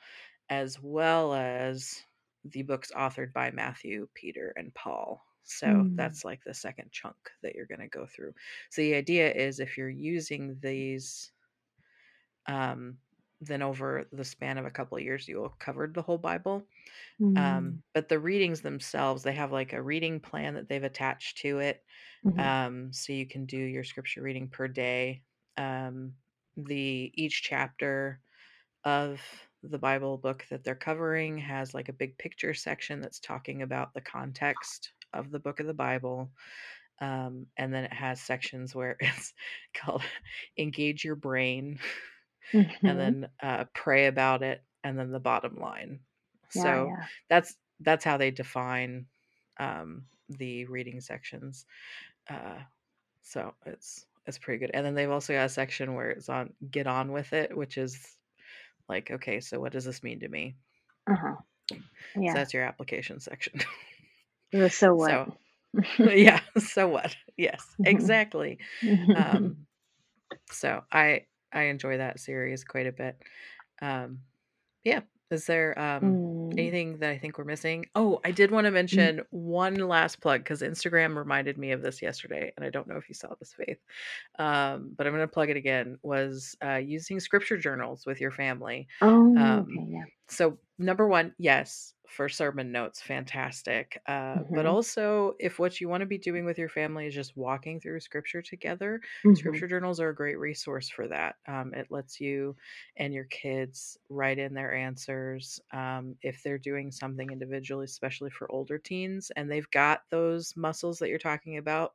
as 0.51 0.81
well 0.81 1.35
as 1.35 2.05
the 2.45 2.63
books 2.63 2.93
authored 2.93 3.33
by 3.33 3.51
Matthew, 3.53 4.09
Peter, 4.15 4.53
and 4.57 4.75
Paul. 4.75 5.25
So 5.47 5.89
mm, 5.89 5.97
that's 5.97 6.25
like 6.25 6.43
the 6.45 6.55
second 6.55 6.93
chunk 6.93 7.17
that 7.43 7.55
you're 7.55 7.67
going 7.67 7.81
to 7.81 7.89
go 7.89 8.07
through. 8.07 8.35
So 8.71 8.83
the 8.83 8.95
idea 8.95 9.33
is 9.33 9.61
if 9.61 9.79
you're 9.79 9.89
using 9.91 10.59
these 10.61 11.33
um, 12.47 12.99
then 13.41 13.63
over 13.63 14.07
the 14.13 14.25
span 14.25 14.59
of 14.59 14.65
a 14.65 14.71
couple 14.71 14.97
of 14.97 15.03
years, 15.05 15.29
you 15.29 15.37
will 15.37 15.49
have 15.49 15.59
covered 15.59 15.95
the 15.95 16.03
whole 16.03 16.19
Bible. 16.19 16.67
Mm. 17.21 17.37
Um, 17.37 17.83
but 17.95 18.09
the 18.09 18.21
readings 18.21 18.63
themselves, 18.63 19.23
they 19.25 19.35
have 19.35 19.53
like 19.53 19.73
a 19.73 19.83
reading 19.83 20.21
plan 20.21 20.55
that 20.55 20.69
they've 20.69 20.85
attached 20.85 21.39
to 21.41 21.61
it. 21.61 21.85
Mhm. 22.23 22.47
Um, 22.47 22.93
so 22.93 23.13
you 23.13 23.27
can 23.27 23.47
do 23.47 23.59
your 23.59 23.85
scripture 23.85 24.23
reading 24.23 24.49
per 24.51 24.69
day. 24.69 25.25
Um, 25.57 26.15
the 26.57 27.13
each 27.15 27.43
chapter 27.43 28.23
of 28.85 29.23
the 29.63 29.79
Bible 29.79 30.19
book 30.19 30.47
that 30.51 30.65
they're 30.65 30.77
covering 30.77 31.39
has 31.39 31.75
like 31.75 31.89
a 31.91 31.95
big 31.95 32.19
picture 32.19 32.55
section 32.55 33.01
that's 33.01 33.21
talking 33.21 33.63
about 33.63 33.95
the 33.95 34.03
context 34.03 34.93
of 35.13 35.31
the 35.31 35.41
book 35.41 35.61
of 35.61 35.67
the 35.67 35.75
Bible. 35.75 36.33
Um, 37.01 37.49
and 37.57 37.75
then 37.75 37.85
it 37.85 37.93
has 37.93 38.21
sections 38.23 38.75
where 38.75 38.97
it's 39.01 39.35
called 39.75 40.03
engage 40.59 41.05
your 41.05 41.17
brain 41.17 41.79
Mhm. 42.53 42.87
and 42.87 42.99
then 42.99 43.31
uh, 43.43 43.65
pray 43.75 44.07
about 44.07 44.43
it 44.43 44.65
and 44.85 44.99
then 44.99 45.11
the 45.11 45.21
bottom 45.21 45.57
line 45.59 46.01
yeah, 46.55 46.77
so 46.77 46.95
yeah. 46.99 47.09
that's 47.29 47.57
that's 47.81 48.05
how 48.05 48.17
they 48.17 48.31
define 48.31 49.07
um, 49.59 50.07
the 50.29 50.65
reading 50.67 51.01
sections 51.01 51.67
uh, 52.31 52.61
so 53.23 53.55
it's 53.67 54.07
it's 54.27 54.39
pretty 54.39 54.61
good 54.61 54.73
and 54.75 54.87
then 54.87 54.95
they've 54.95 55.11
also 55.11 55.35
got 55.35 55.47
a 55.47 55.51
section 55.51 55.95
where 55.95 56.11
it's 56.11 56.29
on 56.29 56.55
get 56.71 56.87
on 56.87 57.13
with 57.13 57.33
it 57.33 57.57
which 57.57 57.79
is 57.79 58.19
like 58.89 59.11
okay 59.11 59.41
so 59.41 59.61
what 59.61 59.73
does 59.73 59.87
this 59.87 60.03
mean 60.03 60.21
to 60.21 60.29
me 60.29 60.57
Uh-huh. 61.09 61.37
so 61.73 61.79
Yeah. 62.15 62.39
that's 62.39 62.53
your 62.55 62.63
application 62.65 63.21
section 63.21 63.61
So, 64.61 64.69
so 64.69 64.95
what? 64.95 65.11
so 65.11 65.35
yeah 66.13 66.41
so 66.59 66.89
what? 66.89 67.15
Yes 67.37 67.65
exactly. 67.85 68.59
Um 69.15 69.57
so 70.51 70.83
i 70.93 71.23
i 71.53 71.65
enjoy 71.65 71.99
that 71.99 72.21
series 72.21 72.65
quite 72.65 72.87
a 72.87 72.93
bit. 72.93 73.17
Um 73.83 74.21
yeah 74.85 75.01
is 75.31 75.47
there 75.47 75.79
um 75.79 76.03
Mm. 76.05 76.59
anything 76.59 76.99
that 76.99 77.11
i 77.11 77.19
think 77.19 77.39
we're 77.39 77.45
missing? 77.45 77.87
Oh 77.95 78.21
i 78.25 78.31
did 78.31 78.51
want 78.51 78.67
to 78.67 78.71
mention 78.71 79.23
one 79.31 79.75
last 79.77 80.21
plug 80.21 80.41
because 80.43 80.63
instagram 80.63 81.17
reminded 81.17 81.59
me 81.59 81.73
of 81.73 81.83
this 81.83 82.01
yesterday 82.03 82.53
and 82.57 82.65
i 82.65 82.71
don't 82.71 82.89
know 82.89 82.97
if 82.97 83.09
you 83.09 83.15
saw 83.15 83.35
this 83.39 83.53
faith 83.55 83.79
um 84.39 84.93
but 84.97 85.07
i'm 85.07 85.13
going 85.13 85.23
to 85.27 85.33
plug 85.33 85.51
it 85.51 85.57
again 85.57 85.99
was 86.03 86.57
uh 86.65 86.77
using 86.77 87.21
scripture 87.21 87.59
journals 87.59 88.07
with 88.07 88.21
your 88.21 88.31
family. 88.31 88.89
Oh, 89.03 89.37
um, 89.37 89.67
okay, 89.69 89.87
yeah. 89.91 90.05
so 90.29 90.59
number 90.79 91.07
one 91.09 91.35
yes 91.39 91.95
for 92.09 92.29
sermon 92.29 92.71
notes 92.73 93.03
fantastic 93.03 94.01
uh, 94.07 94.41
but 94.55 94.65
Mhm. 94.65 94.77
also 94.77 95.35
if 95.41 95.59
what 95.59 95.81
you 95.81 95.89
want 95.89 96.01
to 96.01 96.07
be 96.07 96.19
doing 96.19 96.45
with 96.45 96.59
your 96.59 96.69
family 96.69 97.07
is 97.07 97.15
just 97.15 97.37
walking 97.37 97.81
through 97.81 98.01
scripture 98.01 98.43
together 98.43 99.01
Mhm. 99.25 99.61
scripture 99.61 99.67
journals 99.69 100.01
are 100.01 100.11
a 100.11 100.15
great 100.15 100.39
resource 100.39 100.89
for 100.89 101.09
that 101.09 101.37
um, 101.49 101.75
it 101.75 101.91
lets 101.91 102.21
you 102.21 102.57
and 102.97 103.13
your 103.15 103.25
kids 103.25 103.99
write 104.09 104.39
in 104.39 104.55
their 104.55 104.75
answers 104.75 105.61
um, 105.73 106.17
if 106.23 106.43
they're 106.43 106.59
doing 106.59 106.91
something 106.93 107.31
individually 107.33 107.85
especially 107.85 108.31
for 108.31 108.51
older 108.53 108.79
teens 108.79 109.31
and 109.37 109.51
they've 109.51 109.71
got 109.71 110.03
those 110.11 110.57
muscles 110.57 110.99
that 110.99 111.09
you're 111.09 111.19
talking 111.19 111.57
about 111.57 111.95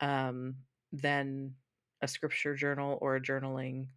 um, 0.00 0.56
then 0.92 1.54
a 2.02 2.08
scripture 2.08 2.54
journal 2.54 2.98
or 3.00 3.16
a 3.16 3.20
journaling 3.22 3.88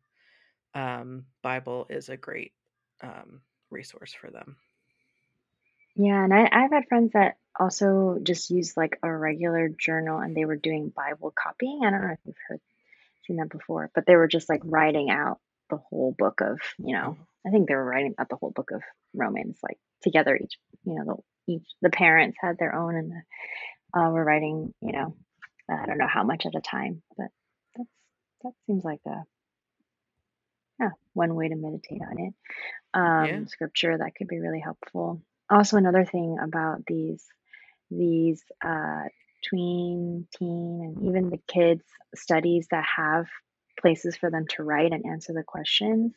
um, 0.73 1.25
bible 1.41 1.85
is 1.89 2.09
a 2.09 2.17
great 2.17 2.53
um, 3.01 3.43
resource 3.69 4.13
for 4.13 4.31
them 4.31 4.57
Yeah, 5.95 6.23
and 6.23 6.33
I, 6.33 6.47
I've 6.51 6.71
had 6.71 6.87
friends 6.87 7.11
that 7.13 7.37
also 7.59 8.17
just 8.23 8.49
use 8.49 8.75
like 8.77 8.97
a 9.03 9.11
regular 9.11 9.69
journal 9.69 10.19
and 10.19 10.35
they 10.35 10.45
were 10.45 10.55
doing 10.55 10.89
Bible 10.95 11.33
copying. 11.37 11.81
I 11.83 11.89
don't 11.91 12.01
know 12.01 12.13
if 12.13 12.19
you've 12.25 12.35
heard 12.47 12.61
seen 13.27 13.37
that 13.37 13.49
before, 13.49 13.91
but 13.95 14.05
they 14.05 14.15
were 14.15 14.27
just 14.27 14.49
like 14.49 14.61
writing 14.63 15.09
out 15.09 15.39
the 15.69 15.77
whole 15.77 16.15
book 16.17 16.41
of, 16.41 16.59
you 16.79 16.95
know, 16.95 17.17
I 17.45 17.51
think 17.51 17.67
they 17.67 17.75
were 17.75 17.85
writing 17.85 18.15
out 18.19 18.29
the 18.29 18.35
whole 18.37 18.51
book 18.51 18.71
of 18.71 18.81
Romans 19.13 19.59
like 19.63 19.77
together 20.03 20.35
each, 20.41 20.55
you 20.85 20.95
know, 20.95 21.05
the 21.47 21.53
each 21.53 21.67
the 21.81 21.89
parents 21.89 22.37
had 22.41 22.57
their 22.57 22.75
own 22.75 22.95
and 22.95 23.11
the 23.11 23.99
uh 23.99 24.09
were 24.11 24.23
writing, 24.23 24.73
you 24.81 24.91
know, 24.93 25.15
I 25.69 25.85
don't 25.85 25.97
know 25.97 26.07
how 26.07 26.23
much 26.23 26.45
at 26.45 26.55
a 26.55 26.61
time, 26.61 27.01
but 27.17 27.27
that's 27.75 27.89
that 28.43 28.53
seems 28.67 28.83
like 28.83 29.01
a 29.07 29.23
yeah, 30.79 30.89
one 31.13 31.35
way 31.35 31.49
to 31.49 31.55
meditate 31.55 32.01
on 32.01 32.19
it. 32.19 32.33
Um, 32.93 33.25
Yeah. 33.25 33.45
scripture 33.47 33.97
that 33.97 34.15
could 34.15 34.27
be 34.27 34.39
really 34.39 34.59
helpful. 34.59 35.21
Also, 35.51 35.77
another 35.77 36.05
thing 36.05 36.37
about 36.41 36.85
these 36.87 37.25
these 37.91 38.43
uh, 38.65 39.03
tween, 39.47 40.27
teen, 40.37 40.81
and 40.97 41.07
even 41.07 41.29
the 41.29 41.39
kids 41.47 41.83
studies 42.15 42.67
that 42.71 42.85
have 42.97 43.27
places 43.79 44.17
for 44.17 44.31
them 44.31 44.45
to 44.49 44.63
write 44.63 44.93
and 44.93 45.05
answer 45.05 45.33
the 45.33 45.43
questions. 45.43 46.13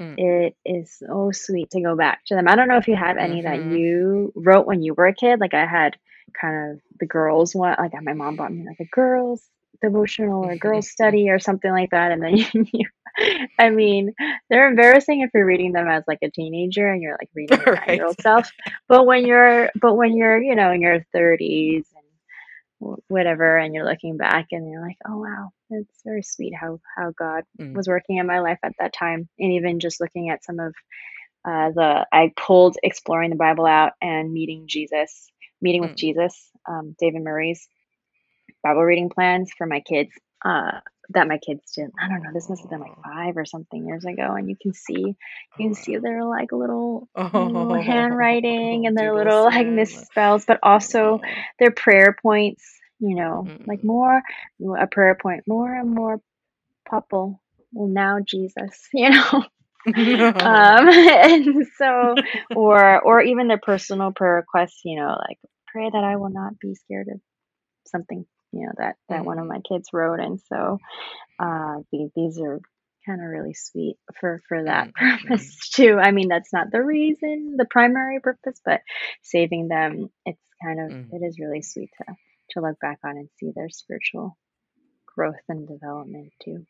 Mm. 0.00 0.14
It 0.18 0.56
is 0.64 0.92
so 0.98 1.30
sweet 1.32 1.70
to 1.70 1.80
go 1.80 1.96
back 1.96 2.24
to 2.26 2.34
them. 2.36 2.48
I 2.48 2.56
don't 2.56 2.68
know 2.68 2.78
if 2.78 2.88
you 2.88 2.96
have 2.96 3.16
any 3.18 3.42
that 3.42 3.60
Mhm. 3.60 3.78
you 3.78 4.32
wrote 4.36 4.66
when 4.66 4.82
you 4.82 4.94
were 4.94 5.06
a 5.06 5.14
kid. 5.14 5.40
Like 5.40 5.54
I 5.54 5.66
had 5.66 5.96
kind 6.40 6.72
of 6.72 6.82
the 7.00 7.06
girls 7.06 7.54
one. 7.54 7.76
Like 7.78 7.92
my 8.02 8.14
mom 8.14 8.36
bought 8.36 8.52
me 8.52 8.64
like 8.66 8.80
a 8.80 8.84
girls 8.86 9.48
devotional 9.80 10.44
or 10.44 10.56
girls 10.56 10.90
study 10.90 11.30
or 11.30 11.38
something 11.38 11.70
like 11.70 11.90
that. 11.90 12.12
And 12.12 12.22
then 12.22 12.36
you, 12.72 12.88
I 13.58 13.70
mean, 13.70 14.14
they're 14.50 14.68
embarrassing 14.68 15.20
if 15.22 15.30
you're 15.34 15.46
reading 15.46 15.72
them 15.72 15.88
as 15.88 16.04
like 16.06 16.20
a 16.22 16.30
teenager 16.30 16.88
and 16.88 17.02
you're 17.02 17.18
like 17.20 17.30
reading 17.34 17.58
your 17.66 17.78
year 17.88 18.06
old 18.06 18.20
self. 18.20 18.48
But 18.88 19.06
when 19.06 19.26
you're, 19.26 19.70
but 19.80 19.94
when 19.96 20.16
you're, 20.16 20.40
you 20.40 20.54
know, 20.54 20.72
in 20.72 20.80
your 20.82 21.00
30s 21.14 21.84
and 22.80 22.98
whatever, 23.08 23.56
and 23.58 23.74
you're 23.74 23.84
looking 23.84 24.16
back 24.16 24.46
and 24.52 24.70
you're 24.70 24.82
like, 24.82 24.98
oh 25.08 25.18
wow, 25.18 25.50
it's 25.70 26.00
very 26.04 26.22
sweet 26.22 26.54
how 26.54 26.80
how 26.96 27.12
God 27.18 27.44
Mm. 27.60 27.74
was 27.74 27.88
working 27.88 28.18
in 28.18 28.26
my 28.26 28.40
life 28.40 28.58
at 28.62 28.72
that 28.78 28.92
time, 28.92 29.28
and 29.38 29.52
even 29.52 29.80
just 29.80 30.00
looking 30.00 30.30
at 30.30 30.44
some 30.44 30.60
of 30.60 30.74
uh, 31.44 31.70
the 31.72 32.06
I 32.12 32.32
pulled 32.36 32.76
exploring 32.82 33.30
the 33.30 33.36
Bible 33.36 33.66
out 33.66 33.92
and 34.02 34.32
meeting 34.32 34.64
Jesus, 34.68 35.28
meeting 35.60 35.82
with 35.82 35.92
Mm. 35.92 35.96
Jesus, 35.96 36.50
um, 36.68 36.94
David 37.00 37.22
Murray's 37.22 37.66
Bible 38.62 38.84
reading 38.84 39.08
plans 39.10 39.50
for 39.56 39.66
my 39.66 39.80
kids. 39.80 40.10
Uh, 40.44 40.80
that 41.10 41.28
my 41.28 41.38
kids 41.38 41.72
did. 41.74 41.90
I 42.00 42.08
don't 42.08 42.22
know. 42.22 42.30
This 42.34 42.48
must 42.48 42.62
have 42.62 42.70
been 42.70 42.80
like 42.80 42.96
five 43.04 43.36
or 43.36 43.44
something 43.44 43.86
years 43.86 44.04
ago, 44.04 44.34
and 44.34 44.48
you 44.48 44.56
can 44.60 44.74
see 44.74 45.16
you 45.58 45.68
can 45.68 45.74
see 45.74 45.96
their 45.96 46.24
like 46.24 46.52
little 46.52 47.08
Oh, 47.14 47.74
handwriting 47.74 48.86
and 48.86 48.96
their 48.96 49.14
little 49.14 49.44
like 49.44 49.66
misspells, 49.66 50.44
but 50.46 50.58
also 50.62 51.20
their 51.58 51.70
prayer 51.70 52.16
points. 52.22 52.64
You 53.00 53.16
know, 53.16 53.52
like 53.66 53.80
Mm. 53.80 53.84
more 53.84 54.22
a 54.78 54.86
prayer 54.88 55.16
point, 55.20 55.44
more 55.46 55.74
and 55.74 55.90
more 55.94 56.20
Popple. 56.88 57.40
Well, 57.72 57.88
now 57.88 58.18
Jesus. 58.26 58.88
You 58.94 59.10
know. 59.10 59.44
um 59.86 59.94
and 60.88 61.66
so 61.78 62.14
or 62.54 63.00
or 63.02 63.22
even 63.22 63.48
their 63.48 63.58
personal 63.58 64.12
prayer 64.12 64.34
requests 64.36 64.80
you 64.84 64.98
know 65.00 65.16
like 65.28 65.38
pray 65.68 65.88
that 65.90 66.04
i 66.04 66.16
will 66.16 66.30
not 66.30 66.58
be 66.58 66.74
scared 66.74 67.08
of 67.08 67.20
something 67.86 68.26
you 68.52 68.66
know 68.66 68.72
that 68.78 68.96
that 69.08 69.24
one 69.24 69.38
of 69.38 69.46
Mhm. 69.46 69.48
my 69.48 69.60
kids 69.60 69.88
wrote 69.92 70.20
and 70.20 70.40
so 70.40 70.78
uh 71.38 71.76
the, 71.92 72.10
these 72.16 72.40
are 72.40 72.60
kind 73.06 73.20
of 73.20 73.28
really 73.28 73.54
sweet 73.54 73.96
for 74.20 74.40
for 74.48 74.64
that 74.64 74.88
Mm, 74.88 75.24
mm. 75.24 75.54
purpose 75.64 75.70
too 75.70 75.98
i 76.00 76.10
mean 76.12 76.28
that's 76.28 76.52
not 76.52 76.70
the 76.70 76.82
reason 76.82 77.56
the 77.56 77.66
primary 77.66 78.20
purpose 78.20 78.60
but 78.64 78.80
saving 79.22 79.68
them 79.68 80.08
it's 80.26 80.40
kind 80.62 80.80
of 80.80 80.92
Mm. 80.92 81.12
it 81.12 81.24
is 81.24 81.38
really 81.40 81.62
sweet 81.62 81.90
to 81.98 82.14
to 82.50 82.60
look 82.60 82.78
back 82.80 82.98
on 83.04 83.16
and 83.16 83.28
see 83.38 83.52
their 83.54 83.68
spiritual 83.70 84.36
growth 85.14 85.36
and 85.48 85.68
development 85.68 86.32
too 86.42 86.64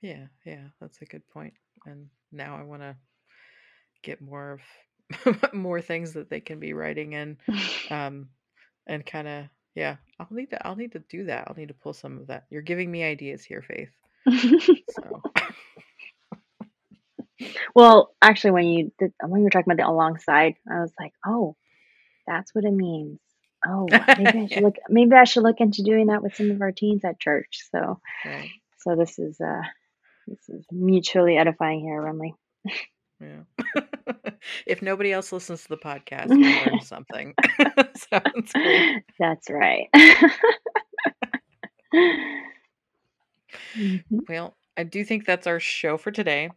Yeah, 0.00 0.26
yeah, 0.44 0.68
that's 0.80 1.00
a 1.02 1.06
good 1.06 1.26
point. 1.28 1.54
And 1.86 2.08
now 2.32 2.56
I 2.56 2.62
want 2.62 2.82
to 2.82 2.96
get 4.02 4.20
more 4.20 4.52
of 4.52 5.52
more 5.54 5.80
things 5.80 6.12
that 6.14 6.30
they 6.30 6.40
can 6.40 6.58
be 6.60 6.72
writing 6.72 7.12
in, 7.12 7.36
um, 7.90 8.28
and 8.86 9.04
kind 9.04 9.28
of 9.28 9.44
yeah. 9.74 9.96
I'll 10.18 10.28
need 10.30 10.50
to 10.50 10.66
I'll 10.66 10.76
need 10.76 10.92
to 10.92 10.98
do 10.98 11.24
that. 11.24 11.48
I'll 11.48 11.56
need 11.56 11.68
to 11.68 11.74
pull 11.74 11.92
some 11.92 12.18
of 12.18 12.26
that. 12.28 12.44
You're 12.50 12.62
giving 12.62 12.90
me 12.90 13.02
ideas 13.02 13.44
here, 13.44 13.62
Faith. 13.62 13.90
So 14.90 15.22
Well, 17.74 18.14
actually, 18.20 18.52
when 18.52 18.66
you 18.66 18.92
did, 18.98 19.12
when 19.26 19.40
you 19.40 19.44
were 19.44 19.50
talking 19.50 19.72
about 19.72 19.82
the 19.82 19.90
alongside, 19.90 20.54
I 20.70 20.80
was 20.80 20.92
like, 20.98 21.12
oh, 21.26 21.56
that's 22.26 22.54
what 22.54 22.64
it 22.64 22.72
means. 22.72 23.18
Oh, 23.66 23.86
maybe 23.90 24.38
I 24.38 24.46
should 24.46 24.50
yeah, 24.50 24.60
look. 24.60 24.76
Maybe 24.88 25.14
I 25.14 25.24
should 25.24 25.42
look 25.42 25.60
into 25.60 25.82
doing 25.82 26.06
that 26.08 26.22
with 26.22 26.34
some 26.34 26.50
of 26.50 26.60
our 26.60 26.72
teens 26.72 27.04
at 27.04 27.20
church. 27.20 27.62
So, 27.70 28.00
right. 28.24 28.50
so 28.78 28.96
this 28.96 29.18
is 29.18 29.40
uh, 29.40 29.62
this 30.26 30.48
is 30.48 30.64
mutually 30.70 31.36
edifying 31.36 31.80
here, 31.80 32.00
Remley. 32.00 32.32
Yeah. 33.20 33.42
if 34.66 34.82
nobody 34.82 35.12
else 35.12 35.32
listens 35.32 35.62
to 35.62 35.68
the 35.68 35.76
podcast, 35.76 36.36
we 36.36 36.54
learned 36.54 36.82
something. 36.82 37.34
so 37.96 38.20
it's 38.34 38.52
great. 38.52 39.02
That's 39.18 39.50
right. 39.50 39.88
Mhm. 43.76 44.20
Well, 44.28 44.56
I 44.76 44.84
do 44.84 45.04
think 45.04 45.26
that's 45.26 45.46
our 45.46 45.60
show 45.60 45.96
for 45.98 46.10
today. 46.10 46.50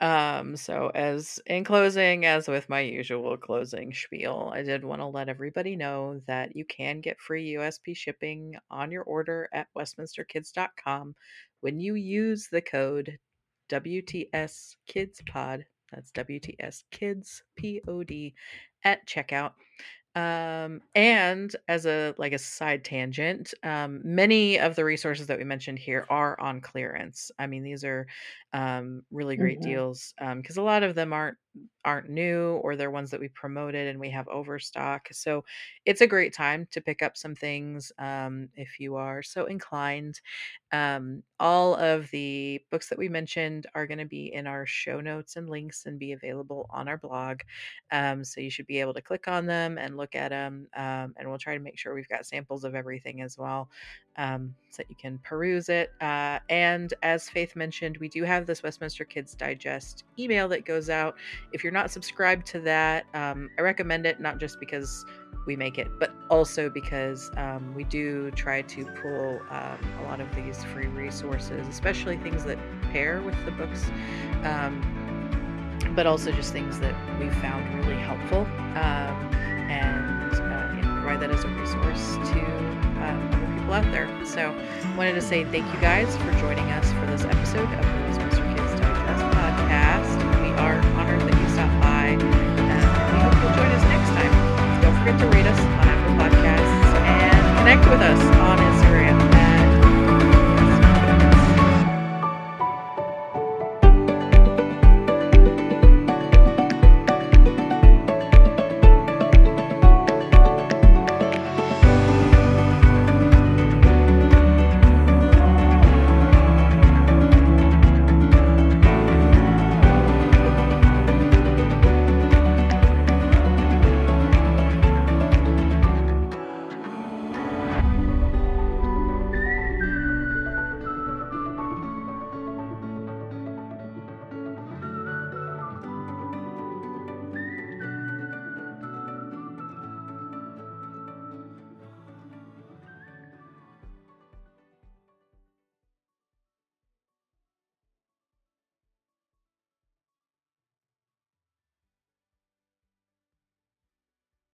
Um, 0.00 0.56
so 0.56 0.90
as 0.94 1.40
in 1.46 1.64
closing, 1.64 2.26
as 2.26 2.48
with 2.48 2.68
my 2.68 2.80
usual 2.80 3.36
closing 3.38 3.92
spiel, 3.94 4.50
I 4.54 4.62
did 4.62 4.84
want 4.84 5.00
to 5.00 5.06
let 5.06 5.28
everybody 5.28 5.74
know 5.76 6.20
that 6.26 6.54
you 6.54 6.64
can 6.66 7.00
get 7.00 7.20
free 7.20 7.54
USP 7.54 7.94
shipping 7.96 8.56
on 8.70 8.90
your 8.92 9.04
order 9.04 9.48
at 9.54 9.68
westminsterkids.com 9.76 11.14
when 11.60 11.80
you 11.80 11.94
use 11.94 12.48
the 12.50 12.60
code 12.60 13.18
WTS 13.70 14.76
Kids 14.86 15.22
Pod. 15.28 15.64
That's 15.92 16.10
WTS 16.12 16.84
Kids 16.90 17.42
P 17.56 17.80
O 17.86 18.02
D 18.04 18.34
at 18.84 19.06
checkout. 19.06 19.54
Um, 20.14 20.80
and 20.94 21.54
as 21.68 21.84
a 21.86 22.14
like 22.16 22.32
a 22.32 22.38
side 22.38 22.84
tangent, 22.84 23.52
um, 23.62 24.00
many 24.02 24.58
of 24.58 24.74
the 24.74 24.84
resources 24.84 25.26
that 25.26 25.38
we 25.38 25.44
mentioned 25.44 25.78
here 25.78 26.06
are 26.08 26.40
on 26.40 26.62
clearance. 26.62 27.30
I 27.38 27.46
mean, 27.46 27.62
these 27.62 27.84
are 27.84 28.06
um, 28.54 29.04
really 29.10 29.36
great 29.36 29.60
hmm 29.60 29.60
deals 29.60 30.14
because 30.18 30.56
a 30.56 30.62
lot 30.62 30.82
of 30.82 30.94
them 30.94 31.12
aren't 31.12 31.36
aren't 31.84 32.10
new 32.10 32.54
or 32.62 32.74
they're 32.74 32.90
ones 32.90 33.10
that 33.12 33.20
we 33.20 33.28
promoted 33.28 33.86
and 33.86 34.00
we 34.00 34.10
have 34.10 34.26
overstock. 34.28 35.08
So 35.12 35.44
it's 35.84 36.00
a 36.00 36.06
great 36.06 36.32
time 36.34 36.66
to 36.72 36.80
pick 36.80 37.00
up 37.02 37.16
some 37.16 37.34
things 37.36 37.92
um, 37.98 38.48
if 38.54 38.80
you 38.80 38.96
are 38.96 39.22
so 39.22 39.46
inclined. 39.46 40.20
Um, 40.72 41.22
all 41.38 41.74
of 41.76 42.10
the 42.10 42.60
books 42.70 42.88
that 42.88 42.98
we 42.98 43.08
mentioned 43.08 43.66
are 43.74 43.86
going 43.86 43.98
to 43.98 44.04
be 44.04 44.32
in 44.32 44.46
our 44.46 44.66
show 44.66 45.00
notes 45.00 45.36
and 45.36 45.48
links 45.48 45.86
and 45.86 45.98
be 45.98 46.12
available 46.12 46.66
on 46.70 46.88
our 46.88 46.98
blog. 46.98 47.40
Um, 47.92 48.24
so 48.24 48.40
you 48.40 48.50
should 48.50 48.66
be 48.66 48.80
able 48.80 48.94
to 48.94 49.02
click 49.02 49.28
on 49.28 49.46
them 49.46 49.78
and 49.78 49.96
look 49.96 50.14
at 50.14 50.30
them. 50.30 50.66
Um, 50.76 51.14
and 51.16 51.28
we'll 51.28 51.38
try 51.38 51.54
to 51.54 51.62
make 51.62 51.78
sure 51.78 51.94
we've 51.94 52.08
got 52.08 52.26
samples 52.26 52.64
of 52.64 52.74
everything 52.74 53.20
as 53.22 53.38
well 53.38 53.70
um, 54.18 54.54
so 54.70 54.82
that 54.82 54.90
you 54.90 54.96
can 54.96 55.18
peruse 55.18 55.68
it. 55.68 55.92
Uh, 56.00 56.38
and 56.48 56.94
as 57.02 57.28
Faith 57.28 57.56
mentioned, 57.56 57.96
we 57.98 58.08
do 58.08 58.24
have 58.24 58.46
this 58.46 58.62
Westminster 58.62 59.04
Kids 59.04 59.34
Digest 59.34 60.04
email 60.18 60.48
that 60.48 60.64
goes 60.64 60.90
out. 60.90 61.16
If 61.52 61.62
you're 61.62 61.72
not 61.72 61.90
subscribed 61.90 62.46
to 62.48 62.60
that, 62.60 63.04
um, 63.14 63.50
I 63.58 63.62
recommend 63.62 64.06
it, 64.06 64.20
not 64.20 64.38
just 64.38 64.58
because 64.60 65.04
we 65.46 65.56
make 65.56 65.78
it, 65.78 65.88
but 65.98 66.12
also 66.28 66.68
because 66.68 67.30
um, 67.36 67.72
we 67.74 67.84
do 67.84 68.30
try 68.32 68.62
to 68.62 68.84
pull 68.84 69.40
um, 69.50 69.78
a 70.00 70.02
lot 70.04 70.20
of 70.20 70.34
these 70.34 70.64
free 70.64 70.88
resources, 70.88 71.66
especially 71.68 72.16
things 72.18 72.44
that 72.44 72.58
pair 72.92 73.22
with 73.22 73.36
the 73.44 73.52
books, 73.52 73.84
um, 74.42 74.82
but 75.94 76.06
also 76.06 76.32
just 76.32 76.52
things 76.52 76.80
that 76.80 76.94
we 77.20 77.30
found 77.40 77.74
really 77.76 78.00
helpful 78.00 78.40
um, 78.40 79.34
and 79.70 80.32
uh, 80.32 81.00
provide 81.06 81.20
that 81.20 81.30
as 81.30 81.44
a 81.44 81.48
resource 81.48 82.16
to 82.28 82.75
um, 83.08 83.28
other 83.32 83.46
people 83.54 83.72
out 83.72 83.90
there. 83.92 84.08
So, 84.24 84.54
wanted 84.96 85.14
to 85.14 85.22
say 85.22 85.44
thank 85.44 85.66
you 85.72 85.80
guys 85.80 86.16
for 86.16 86.32
joining 86.40 86.70
us 86.70 86.90
for 86.92 87.06
this 87.06 87.24
episode 87.24 87.68
of 87.72 87.84
the 87.84 88.00
Westminster 88.08 88.44
Kids 88.44 88.80
Digest 88.80 89.24
podcast. 89.36 90.42
We 90.42 90.50
are 90.58 90.78
honored 90.98 91.20
that 91.20 91.40
you 91.40 91.48
stopped 91.50 91.80
by, 91.80 92.45